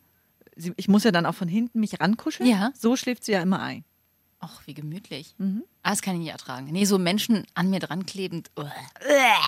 Sie, 0.56 0.72
ich 0.76 0.88
muss 0.88 1.04
ja 1.04 1.10
dann 1.12 1.26
auch 1.26 1.34
von 1.34 1.48
hinten 1.48 1.80
mich 1.80 2.00
rankuscheln. 2.00 2.48
Ja. 2.48 2.72
So 2.78 2.96
schläft 2.96 3.24
sie 3.24 3.32
ja 3.32 3.42
immer 3.42 3.60
ein. 3.60 3.84
Ach, 4.38 4.60
wie 4.66 4.74
gemütlich. 4.74 5.34
Mhm. 5.38 5.64
Ah, 5.82 5.90
das 5.90 6.02
kann 6.02 6.14
ich 6.14 6.20
nicht 6.20 6.30
ertragen. 6.30 6.68
Nee, 6.70 6.84
so 6.84 6.98
Menschen 6.98 7.46
an 7.54 7.70
mir 7.70 7.80
dran 7.80 8.04
klebend. 8.04 8.50
uah. 8.56 8.70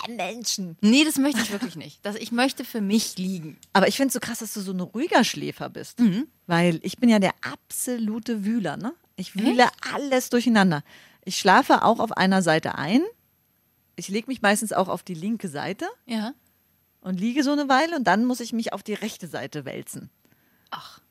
Menschen. 0.07 0.77
Nee, 0.81 1.03
das 1.05 1.17
möchte 1.17 1.41
ich 1.41 1.51
wirklich 1.51 1.75
nicht. 1.75 2.03
Das, 2.05 2.15
ich 2.15 2.31
möchte 2.31 2.65
für 2.65 2.81
mich 2.81 3.17
liegen. 3.17 3.57
Aber 3.73 3.87
ich 3.87 3.97
finde 3.97 4.07
es 4.07 4.13
so 4.13 4.19
krass, 4.19 4.39
dass 4.39 4.53
du 4.53 4.61
so 4.61 4.71
ein 4.73 4.79
ruhiger 4.79 5.23
Schläfer 5.23 5.69
bist. 5.69 6.01
Weil 6.47 6.79
ich 6.81 6.97
bin 6.97 7.09
ja 7.09 7.19
der 7.19 7.33
absolute 7.41 8.43
Wühler, 8.45 8.77
ne? 8.77 8.93
Ich 9.15 9.35
wühle 9.35 9.67
alles 9.93 10.29
durcheinander. 10.29 10.83
Ich 11.23 11.37
schlafe 11.37 11.83
auch 11.83 11.99
auf 11.99 12.13
einer 12.13 12.41
Seite 12.41 12.75
ein. 12.75 13.01
Ich 13.95 14.07
lege 14.07 14.27
mich 14.27 14.41
meistens 14.41 14.73
auch 14.73 14.87
auf 14.87 15.03
die 15.03 15.13
linke 15.13 15.49
Seite 15.49 15.85
Ja. 16.05 16.33
und 17.01 17.19
liege 17.19 17.43
so 17.43 17.51
eine 17.51 17.67
Weile 17.69 17.95
und 17.97 18.05
dann 18.05 18.25
muss 18.25 18.39
ich 18.39 18.53
mich 18.53 18.71
auf 18.73 18.81
die 18.81 18.93
rechte 18.93 19.27
Seite 19.27 19.65
wälzen. 19.65 20.09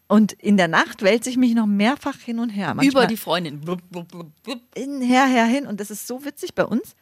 Und 0.08 0.32
in 0.32 0.56
der 0.56 0.68
Nacht 0.68 1.02
wälze 1.02 1.28
ich 1.28 1.36
mich 1.36 1.54
noch 1.54 1.66
mehrfach 1.66 2.16
hin 2.18 2.38
und 2.38 2.48
her. 2.50 2.68
Über 2.72 2.82
Manchmal 2.82 3.06
die 3.08 3.16
Freundin. 3.18 3.60
Blub, 3.60 3.80
blub, 3.90 4.08
blub, 4.08 4.30
blub. 4.42 4.60
hin, 4.74 5.00
her, 5.02 5.26
her, 5.26 5.44
hin. 5.44 5.66
Und 5.66 5.80
das 5.80 5.90
ist 5.90 6.06
so 6.06 6.24
witzig 6.24 6.54
bei 6.54 6.64
uns, 6.64 6.96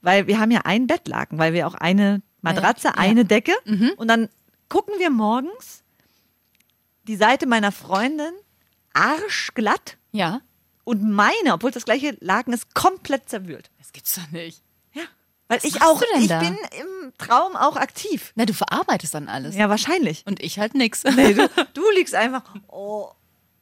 weil 0.00 0.26
wir 0.26 0.40
haben 0.40 0.50
ja 0.50 0.62
ein 0.64 0.86
Bettlaken, 0.86 1.38
weil 1.38 1.52
wir 1.52 1.66
auch 1.66 1.74
eine 1.74 2.22
Matratze, 2.40 2.88
Ja. 2.88 2.92
Mhm. 2.94 2.98
eine 3.00 3.24
Decke. 3.26 3.52
Und 3.98 4.08
dann 4.08 4.28
gucken 4.70 4.94
wir 4.98 5.10
morgens 5.10 5.82
die 7.06 7.16
Seite 7.16 7.46
meiner 7.46 7.70
Freundin 7.72 8.32
arschglatt 8.94 9.98
Ja. 10.12 10.40
und 10.84 11.02
meine, 11.10 11.52
obwohl 11.52 11.70
das 11.70 11.84
gleiche 11.84 12.16
Laken 12.20 12.52
ist, 12.54 12.74
komplett 12.74 13.28
zerwühlt. 13.28 13.70
Das 13.78 13.92
gibt's 13.92 14.14
doch 14.14 14.30
nicht. 14.30 14.62
Weil 15.48 15.60
ich 15.62 15.74
machst 15.74 15.86
auch, 15.86 16.02
ich 16.18 16.28
da? 16.28 16.40
bin 16.40 16.56
im 16.78 17.12
Traum 17.16 17.56
auch 17.56 17.76
aktiv. 17.76 18.32
Na, 18.36 18.44
du 18.44 18.52
verarbeitest 18.52 19.14
dann 19.14 19.28
alles. 19.28 19.56
Ja, 19.56 19.68
wahrscheinlich. 19.68 20.22
Und 20.26 20.42
ich 20.42 20.58
halt 20.58 20.74
nix. 20.74 21.04
Nee, 21.04 21.34
du, 21.34 21.48
du 21.74 21.82
liegst 21.96 22.14
einfach, 22.14 22.42
oh, 22.68 23.10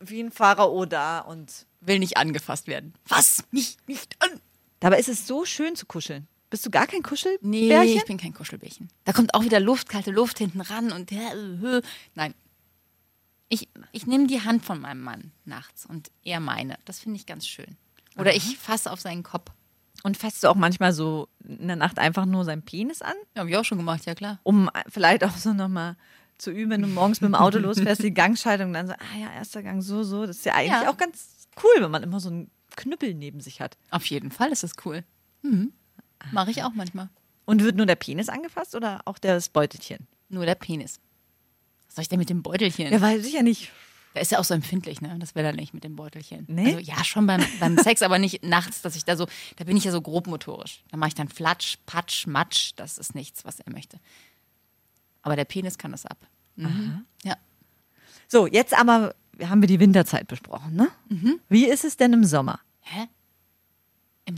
wie 0.00 0.20
ein 0.20 0.32
Pharao 0.32 0.84
da 0.84 1.20
und 1.20 1.66
Will 1.86 2.00
nicht 2.00 2.16
angefasst 2.16 2.66
werden. 2.66 2.94
Was? 3.06 3.44
Mich 3.52 3.76
nicht 3.86 4.16
an. 4.18 4.40
dabei 4.80 4.98
ist 4.98 5.08
es 5.08 5.26
so 5.26 5.44
schön 5.44 5.76
zu 5.76 5.86
kuscheln. 5.86 6.26
Bist 6.50 6.66
du 6.66 6.70
gar 6.70 6.86
kein 6.86 7.02
Kuschelbärchen? 7.02 7.50
Nee, 7.50 7.94
ich 7.94 8.04
bin 8.04 8.18
kein 8.18 8.34
Kuschelbärchen. 8.34 8.88
Da 9.04 9.12
kommt 9.12 9.34
auch 9.34 9.44
wieder 9.44 9.60
Luft, 9.60 9.88
kalte 9.88 10.10
Luft 10.10 10.38
hinten 10.38 10.60
ran 10.60 10.92
und 10.92 11.12
äh, 11.12 11.16
äh, 11.16 11.82
nein. 12.14 12.34
Ich, 13.48 13.68
ich 13.92 14.06
nehme 14.06 14.26
die 14.26 14.42
Hand 14.42 14.64
von 14.64 14.80
meinem 14.80 15.02
Mann 15.02 15.32
nachts 15.44 15.86
und 15.86 16.10
er 16.24 16.40
meine. 16.40 16.76
Das 16.84 16.98
finde 16.98 17.18
ich 17.18 17.26
ganz 17.26 17.46
schön. 17.46 17.76
Oder 18.16 18.34
ich 18.34 18.58
fasse 18.58 18.90
auf 18.90 19.00
seinen 19.00 19.22
Kopf. 19.22 19.52
Und 20.02 20.16
fasst 20.16 20.42
du 20.44 20.48
auch 20.48 20.54
manchmal 20.54 20.92
so 20.92 21.28
in 21.46 21.66
der 21.66 21.76
Nacht 21.76 21.98
einfach 21.98 22.26
nur 22.26 22.44
seinen 22.44 22.62
Penis 22.62 23.02
an, 23.02 23.14
Ja, 23.34 23.40
habe 23.40 23.50
ich 23.50 23.56
auch 23.56 23.64
schon 23.64 23.78
gemacht, 23.78 24.04
ja 24.06 24.14
klar. 24.14 24.38
um 24.42 24.70
vielleicht 24.88 25.24
auch 25.24 25.36
so 25.36 25.52
nochmal 25.52 25.96
zu 26.38 26.50
üben, 26.50 26.70
wenn 26.70 26.82
du 26.82 26.88
morgens 26.88 27.20
mit 27.20 27.28
dem 27.28 27.34
Auto 27.34 27.58
losfährst, 27.58 28.02
die 28.02 28.12
Gangschaltung, 28.14 28.72
dann 28.72 28.86
so, 28.88 28.92
ah 28.92 29.18
ja, 29.20 29.32
erster 29.34 29.62
Gang 29.62 29.82
so, 29.82 30.02
so. 30.02 30.26
Das 30.26 30.36
ist 30.36 30.44
ja 30.44 30.54
eigentlich 30.54 30.72
Ja. 30.82 30.90
auch 30.90 30.96
ganz 30.98 31.48
cool, 31.62 31.82
wenn 31.82 31.90
man 31.90 32.02
immer 32.02 32.20
so 32.20 32.28
einen 32.28 32.50
Knüppel 32.76 33.14
neben 33.14 33.40
sich 33.40 33.60
hat. 33.60 33.76
Auf 33.90 34.04
jeden 34.06 34.30
Fall 34.30 34.52
ist 34.52 34.62
das 34.62 34.72
cool. 34.84 35.02
Mhm. 35.42 35.72
Mache 36.32 36.50
ich 36.50 36.62
auch 36.62 36.72
manchmal. 36.74 37.08
Und 37.46 37.62
wird 37.62 37.76
nur 37.76 37.86
der 37.86 37.94
Penis 37.96 38.28
angefasst 38.28 38.74
oder 38.74 39.00
auch 39.06 39.18
das 39.18 39.48
Beutelchen? 39.48 40.06
Nur 40.28 40.44
der 40.46 40.56
Penis. 40.56 40.98
Was 41.86 41.94
soll 41.94 42.02
ich 42.02 42.08
denn 42.08 42.18
mit 42.18 42.28
dem 42.28 42.42
Beutelchen? 42.42 42.92
Ja, 42.92 43.00
weil 43.00 43.20
sicher 43.22 43.42
nicht. 43.42 43.70
Der 44.16 44.22
ist 44.22 44.32
ja 44.32 44.38
auch 44.38 44.44
so 44.44 44.54
empfindlich, 44.54 45.02
ne? 45.02 45.14
Das 45.18 45.34
wäre 45.34 45.48
dann 45.48 45.56
nicht 45.56 45.74
mit 45.74 45.84
dem 45.84 45.94
Beutelchen. 45.94 46.46
Nee? 46.48 46.74
Also 46.74 46.78
ja, 46.78 47.04
schon 47.04 47.26
beim, 47.26 47.44
beim 47.60 47.76
Sex, 47.76 48.00
aber 48.00 48.18
nicht 48.18 48.42
nachts, 48.42 48.80
dass 48.80 48.96
ich 48.96 49.04
da 49.04 49.14
so, 49.14 49.26
da 49.56 49.64
bin 49.64 49.76
ich 49.76 49.84
ja 49.84 49.92
so 49.92 50.00
grobmotorisch. 50.00 50.82
Da 50.90 50.96
mache 50.96 51.08
ich 51.08 51.14
dann 51.14 51.28
Flatsch, 51.28 51.76
Patsch, 51.84 52.26
Matsch. 52.26 52.72
Das 52.76 52.96
ist 52.96 53.14
nichts, 53.14 53.44
was 53.44 53.60
er 53.60 53.70
möchte. 53.70 54.00
Aber 55.20 55.36
der 55.36 55.44
Penis 55.44 55.76
kann 55.76 55.92
das 55.92 56.06
ab. 56.06 56.16
Mhm. 56.54 57.04
Ja. 57.24 57.36
So, 58.26 58.46
jetzt 58.46 58.72
aber 58.72 59.14
haben 59.44 59.60
wir 59.60 59.68
die 59.68 59.80
Winterzeit 59.80 60.28
besprochen, 60.28 60.74
ne? 60.76 60.88
Mhm. 61.10 61.38
Wie 61.50 61.66
ist 61.66 61.84
es 61.84 61.98
denn 61.98 62.14
im 62.14 62.24
Sommer? 62.24 62.58
Hä? 62.80 63.08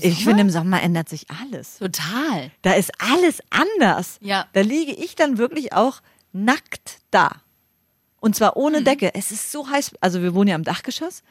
Ich 0.01 0.25
finde, 0.25 0.41
im 0.41 0.51
Sommer 0.51 0.83
ändert 0.83 1.09
sich 1.09 1.31
alles. 1.31 1.79
Total. 1.79 2.51
Da 2.62 2.73
ist 2.73 2.91
alles 3.01 3.41
anders. 3.51 4.19
Ja. 4.21 4.49
Da 4.55 4.61
liege 4.62 4.93
ich 4.93 5.14
dann 5.14 5.38
wirklich 5.38 5.73
auch 5.73 6.03
nackt 6.33 6.99
da. 7.12 7.43
Und 8.21 8.35
zwar 8.37 8.51
Mhm. 8.57 8.63
ohne 8.63 8.83
Decke. 8.83 9.15
Es 9.15 9.31
ist 9.31 9.53
so 9.53 9.69
heiß. 9.69 9.93
Also 10.01 10.23
wir 10.23 10.35
wohnen 10.35 10.49
ja 10.49 10.57
im 10.57 10.65
Dachgeschoss. 10.65 11.23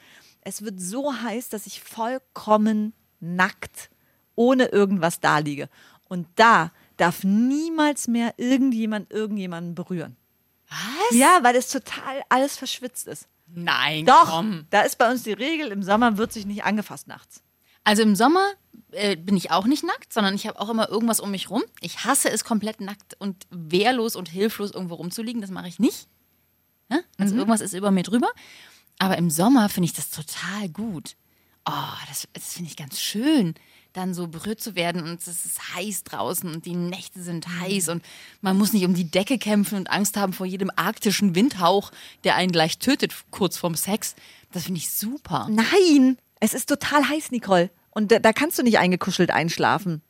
Es 0.42 0.62
wird 0.62 0.80
so 0.80 1.12
heiß, 1.12 1.48
dass 1.50 1.66
ich 1.66 1.82
vollkommen 1.82 2.94
nackt, 3.20 3.90
ohne 4.34 4.66
irgendwas 4.66 5.20
da 5.20 5.38
liege. 5.38 5.68
Und 6.08 6.26
da 6.36 6.72
darf 6.96 7.24
niemals 7.24 8.08
mehr 8.08 8.34
irgendjemand 8.38 9.12
irgendjemanden 9.12 9.74
berühren. 9.74 10.16
Was? 10.70 11.16
Ja, 11.18 11.38
weil 11.42 11.56
es 11.56 11.68
total 11.68 12.22
alles 12.28 12.56
verschwitzt 12.56 13.06
ist. 13.06 13.26
Nein, 13.46 14.04
Doch, 14.04 14.26
komm. 14.30 14.66
da 14.70 14.82
ist 14.82 14.98
bei 14.98 15.10
uns 15.10 15.22
die 15.22 15.32
Regel, 15.32 15.68
im 15.72 15.82
Sommer 15.82 16.18
wird 16.18 16.32
sich 16.32 16.44
nicht 16.46 16.64
angefasst 16.64 17.08
nachts. 17.08 17.42
Also 17.84 18.02
im 18.02 18.14
Sommer 18.14 18.46
äh, 18.90 19.16
bin 19.16 19.36
ich 19.36 19.50
auch 19.50 19.64
nicht 19.66 19.82
nackt, 19.84 20.12
sondern 20.12 20.34
ich 20.34 20.46
habe 20.46 20.60
auch 20.60 20.68
immer 20.68 20.88
irgendwas 20.90 21.20
um 21.20 21.30
mich 21.30 21.48
rum. 21.48 21.62
Ich 21.80 22.04
hasse 22.04 22.30
es 22.30 22.44
komplett 22.44 22.80
nackt 22.82 23.16
und 23.18 23.46
wehrlos 23.50 24.16
und 24.16 24.28
hilflos 24.28 24.72
irgendwo 24.72 24.96
rumzuliegen. 24.96 25.40
Das 25.40 25.50
mache 25.50 25.68
ich 25.68 25.78
nicht. 25.78 26.08
Ja? 26.90 27.00
Also 27.18 27.34
irgendwas 27.34 27.60
ist 27.60 27.74
über 27.74 27.90
mir 27.90 28.02
drüber. 28.02 28.28
Aber 28.98 29.16
im 29.16 29.30
Sommer 29.30 29.68
finde 29.68 29.86
ich 29.86 29.92
das 29.92 30.10
total 30.10 30.68
gut. 30.70 31.16
Oh, 31.68 31.96
das, 32.08 32.26
das 32.32 32.54
finde 32.54 32.70
ich 32.70 32.76
ganz 32.76 32.98
schön, 33.00 33.54
dann 33.92 34.14
so 34.14 34.28
berührt 34.28 34.60
zu 34.60 34.74
werden 34.74 35.02
und 35.02 35.20
es 35.20 35.44
ist 35.44 35.74
heiß 35.74 36.04
draußen 36.04 36.50
und 36.52 36.64
die 36.64 36.74
Nächte 36.74 37.22
sind 37.22 37.46
heiß 37.60 37.88
und 37.88 38.02
man 38.40 38.56
muss 38.56 38.72
nicht 38.72 38.86
um 38.86 38.94
die 38.94 39.10
Decke 39.10 39.38
kämpfen 39.38 39.76
und 39.76 39.90
Angst 39.90 40.16
haben 40.16 40.32
vor 40.32 40.46
jedem 40.46 40.70
arktischen 40.76 41.34
Windhauch, 41.34 41.90
der 42.24 42.36
einen 42.36 42.52
gleich 42.52 42.78
tötet 42.78 43.14
kurz 43.30 43.58
vorm 43.58 43.74
Sex. 43.74 44.14
Das 44.52 44.64
finde 44.64 44.78
ich 44.78 44.90
super. 44.90 45.48
Nein, 45.50 46.16
es 46.40 46.54
ist 46.54 46.68
total 46.68 47.06
heiß, 47.08 47.30
Nicole. 47.32 47.70
Und 47.90 48.12
da, 48.12 48.18
da 48.18 48.32
kannst 48.32 48.58
du 48.58 48.62
nicht 48.62 48.78
eingekuschelt 48.78 49.30
einschlafen. 49.30 50.02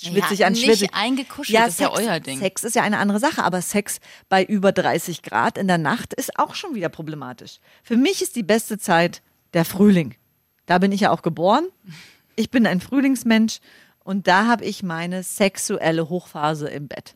Schwitzig 0.00 0.38
Ja, 0.40 0.46
an 0.46 0.52
nicht 0.52 0.64
schwitzig. 0.64 0.90
eingekuschelt, 0.92 1.58
das 1.58 1.68
ist 1.70 1.80
ja 1.80 1.90
euer 1.92 2.20
Ding. 2.20 2.38
Sex 2.38 2.64
ist 2.64 2.74
ja 2.76 2.82
eine 2.82 2.98
andere 2.98 3.18
Sache, 3.20 3.42
aber 3.44 3.60
Sex 3.62 4.00
bei 4.28 4.44
über 4.44 4.72
30 4.72 5.22
Grad 5.22 5.58
in 5.58 5.66
der 5.68 5.78
Nacht 5.78 6.14
ist 6.14 6.38
auch 6.38 6.54
schon 6.54 6.74
wieder 6.74 6.88
problematisch. 6.88 7.58
Für 7.82 7.96
mich 7.96 8.22
ist 8.22 8.36
die 8.36 8.42
beste 8.42 8.78
Zeit 8.78 9.22
der 9.54 9.64
Frühling. 9.64 10.14
Da 10.66 10.78
bin 10.78 10.92
ich 10.92 11.00
ja 11.00 11.10
auch 11.10 11.22
geboren. 11.22 11.66
Ich 12.36 12.50
bin 12.50 12.66
ein 12.66 12.80
Frühlingsmensch 12.80 13.58
und 14.00 14.28
da 14.28 14.46
habe 14.46 14.64
ich 14.64 14.82
meine 14.82 15.22
sexuelle 15.22 16.08
Hochphase 16.08 16.68
im 16.68 16.88
Bett. 16.88 17.14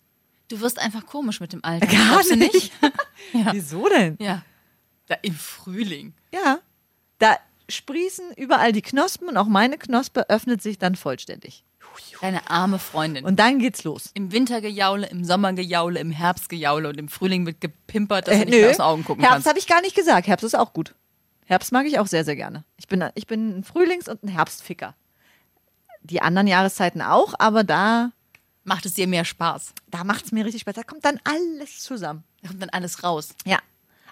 Du 0.49 0.61
wirst 0.61 0.79
einfach 0.79 1.07
komisch 1.07 1.41
mit 1.41 1.53
dem 1.53 1.65
Alter. 1.65 1.87
Gar 1.87 2.23
du 2.25 2.37
nicht. 2.37 2.73
ja. 3.33 3.53
Wieso 3.53 3.89
denn? 3.89 4.17
ja. 4.21 4.43
Da 5.07 5.17
im 5.23 5.35
Frühling. 5.35 6.15
Ja. 6.33 6.59
Da 7.19 7.37
sprießen 7.69 8.33
überall 8.37 8.73
die 8.73 8.83
Knospen 8.83 9.29
und 9.29 9.37
auch 9.37 9.47
meine 9.47 9.77
Knospe 9.79 10.29
öffnet 10.31 10.63
sich 10.63 10.79
dann 10.79 10.95
vollständig. 10.95 11.65
Deine 12.21 12.49
arme 12.51 12.79
Freundin. 12.79 13.25
Und 13.25 13.37
dann 13.41 13.59
geht's 13.59 13.83
los. 13.85 14.11
Im 14.15 14.31
Winter 14.33 14.61
gejaule, 14.61 15.07
im 15.09 15.25
Sommer 15.25 15.53
gejaule, 15.53 15.99
im 16.01 16.11
Herbst 16.13 16.49
gejaule 16.49 16.89
und 16.89 16.99
im 16.99 17.09
Frühling 17.09 17.47
wird 17.47 17.61
gepimpert, 17.61 18.29
dass 18.29 18.35
Äh, 18.37 18.45
du 18.45 18.51
nicht 18.51 18.61
mehr 18.61 18.71
aus 18.71 18.77
den 18.77 18.83
Augen 18.83 19.05
gucken 19.05 19.23
Herbst 19.23 19.35
kannst. 19.35 19.49
habe 19.49 19.59
ich 19.59 19.67
gar 19.67 19.81
nicht 19.81 19.97
gesagt. 19.97 20.27
Herbst 20.29 20.45
ist 20.45 20.55
auch 20.55 20.73
gut. 20.73 20.95
Herbst 21.47 21.73
mag 21.73 21.87
ich 21.87 21.99
auch 21.99 22.07
sehr, 22.07 22.25
sehr 22.25 22.37
gerne. 22.37 22.65
Ich 22.77 22.87
bin, 22.89 23.05
ich 23.15 23.27
bin 23.27 23.59
ein 23.59 23.65
Frühlings- 23.65 24.09
und 24.09 24.23
ein 24.23 24.29
Herbstficker. 24.29 24.95
Die 26.03 26.23
anderen 26.23 26.47
Jahreszeiten 26.47 27.03
auch, 27.03 27.35
aber 27.39 27.65
da, 27.65 28.13
Macht 28.65 28.87
es 28.87 28.95
dir 28.95 29.09
mehr 29.09 29.25
Spaß. 29.25 29.73
da 29.89 30.05
macht 30.05 30.27
es 30.27 30.31
mir 30.33 30.45
richtig 30.45 30.61
Spaß. 30.63 30.77
Da 30.77 30.85
kommt 30.85 31.05
dann 31.05 31.19
alles 31.25 31.81
zusammen. 31.81 32.23
Da 32.43 32.49
kommt 32.49 32.63
dann 32.63 32.71
alles 32.71 33.03
raus. 33.03 33.35
Ja. 33.45 33.59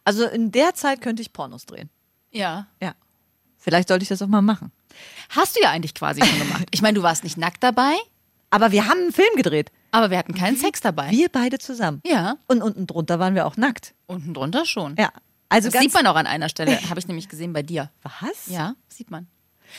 Also 0.05 0.27
in 0.27 0.51
der 0.51 0.75
Zeit 0.75 1.01
könnte 1.01 1.23
ich 1.23 1.33
Pornos 1.33 1.67
drehen. 1.67 1.89
Ja. 2.33 2.67
Ja. 2.83 2.95
Vielleicht 3.59 3.87
sollte 3.89 4.03
ich 4.03 4.09
das 4.09 4.21
auch 4.23 4.27
mal 4.27 4.43
machen. 4.43 4.73
Hast 5.31 5.57
du 5.57 5.61
ja 5.63 5.71
eigentlich 5.71 5.95
quasi 5.95 6.23
schon 6.25 6.39
gemacht. 6.39 6.67
Ich 6.71 6.83
meine, 6.83 6.95
du 6.95 7.03
warst 7.03 7.25
nicht 7.25 7.37
nackt 7.37 7.63
dabei, 7.63 7.95
Aber 8.51 8.73
wir 8.73 8.87
haben 8.89 8.99
einen 9.01 9.13
Film 9.13 9.35
gedreht. 9.37 9.71
aber 9.93 10.11
wir 10.11 10.19
hatten 10.19 10.35
keinen 10.35 10.57
Sex 10.57 10.81
dabei. 10.81 11.11
Wir 11.11 11.29
beide 11.29 11.59
zusammen. 11.59 12.01
Ja. 12.05 12.37
Und 12.49 12.63
unten 12.63 12.87
drunter 12.87 13.19
waren 13.19 13.35
wir 13.35 13.47
auch 13.47 13.57
nackt. 13.57 13.95
Unten 14.07 14.35
drunter 14.35 14.65
schon. 14.67 14.97
Ja. 14.99 15.11
Also 15.49 15.69
Das 15.71 15.81
sieht 15.81 15.93
man 15.95 16.07
auch 16.07 16.15
an 16.17 16.27
einer 16.27 16.49
Stelle, 16.49 16.79
habe 16.91 16.99
ich 17.01 17.09
nämlich 17.09 17.29
gesehen 17.29 17.53
bei 17.53 17.63
dir. 17.63 17.91
Was? 18.03 18.47
Ja, 18.49 18.75
sieht 18.89 19.11
man. 19.11 19.27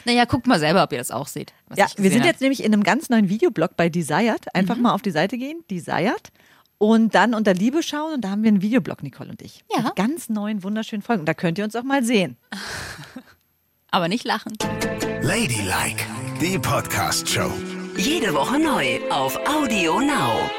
Naja, 0.05 0.23
guckt 0.25 0.47
mal 0.47 0.59
selber, 0.59 0.83
ob 0.83 0.91
ihr 0.93 0.97
das 0.99 1.11
auch 1.11 1.27
seht. 1.27 1.53
Ja, 1.75 1.87
wir 1.97 2.09
sind 2.11 2.21
hab. 2.21 2.27
jetzt 2.27 2.39
nämlich 2.41 2.63
in 2.63 2.73
einem 2.73 2.83
ganz 2.83 3.09
neuen 3.09 3.27
Videoblog 3.27 3.75
bei 3.75 3.89
Desired. 3.89 4.53
Einfach 4.55 4.77
Mhm. 4.77 4.83
mal 4.83 4.93
auf 4.93 5.01
die 5.01 5.11
Seite 5.11 5.37
gehen, 5.37 5.63
Desired. 5.69 6.31
Und 6.77 7.13
dann 7.13 7.33
unter 7.35 7.53
Liebe 7.53 7.83
schauen 7.83 8.13
und 8.13 8.21
da 8.21 8.29
haben 8.31 8.41
wir 8.41 8.47
einen 8.47 8.61
Videoblog, 8.61 9.03
Nicole 9.03 9.29
und 9.29 9.41
ich. 9.41 9.63
Ja. 9.75 9.83
Mit 9.83 9.95
ganz 9.97 10.29
neuen, 10.29 10.63
wunderschönen 10.63 11.01
Folgen. 11.03 11.21
Und 11.21 11.25
da 11.25 11.33
könnt 11.33 11.57
ihr 11.57 11.63
uns 11.65 11.75
auch 11.75 11.83
mal 11.83 12.03
sehen. 12.05 12.37
Aber 13.93 14.07
nicht 14.07 14.23
lachen. 14.23 14.57
Ladylike, 15.21 16.05
die 16.39 16.57
Podcast-Show. 16.57 17.51
Jede 17.97 18.33
Woche 18.33 18.57
neu 18.57 19.01
auf 19.09 19.37
Audio 19.45 19.99
Now. 19.99 20.49